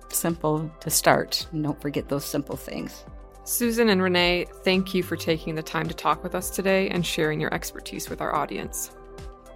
simple 0.10 0.70
to 0.80 0.90
start. 0.90 1.48
And 1.52 1.64
don't 1.64 1.82
forget 1.82 2.10
those 2.10 2.26
simple 2.26 2.58
things. 2.58 3.06
Susan 3.44 3.90
and 3.90 4.02
Renee, 4.02 4.46
thank 4.64 4.94
you 4.94 5.02
for 5.02 5.16
taking 5.16 5.56
the 5.56 5.64
time 5.64 5.88
to 5.88 5.94
talk 5.94 6.24
with 6.24 6.36
us 6.36 6.50
today 6.50 6.90
and 6.90 7.06
sharing 7.06 7.42
your 7.42 7.54
expertise 7.54 8.10
with 8.10 8.22
our 8.22 8.36
audience. 8.36 8.92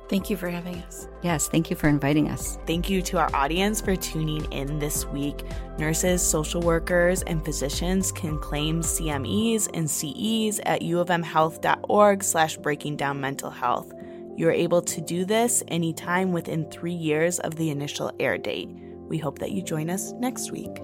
Thank 0.08 0.30
you 0.30 0.38
for 0.38 0.50
having 0.50 0.76
us. 0.84 1.08
Yes, 1.24 1.48
thank 1.48 1.70
you 1.70 1.76
for 1.76 1.88
inviting 1.88 2.30
us. 2.30 2.60
Thank 2.68 2.90
you 2.90 3.02
to 3.04 3.18
our 3.18 3.34
audience 3.36 3.82
for 3.82 3.96
tuning 3.96 4.52
in 4.52 4.78
this 4.78 5.06
week. 5.06 5.44
Nurses, 5.80 6.22
social 6.22 6.62
workers, 6.62 7.24
and 7.24 7.44
physicians 7.44 8.12
can 8.12 8.38
claim 8.38 8.82
CMEs 8.82 9.68
and 9.74 9.90
CEs 9.90 10.60
at 10.66 10.82
uofmhealth.org 10.82 12.24
slash 12.24 12.58
breaking 12.58 12.98
down 12.98 13.20
mental 13.20 13.50
health. 13.50 13.94
You 14.36 14.50
are 14.50 14.52
able 14.52 14.82
to 14.82 15.02
do 15.02 15.24
this 15.24 15.64
anytime 15.70 16.32
within 16.34 16.70
three 16.70 16.94
years 16.94 17.40
of 17.40 17.56
the 17.56 17.70
initial 17.70 18.12
air 18.20 18.38
date. 18.38 18.70
We 19.08 19.18
hope 19.18 19.40
that 19.40 19.52
you 19.52 19.62
join 19.62 19.90
us 19.90 20.12
next 20.14 20.52
week. 20.52 20.82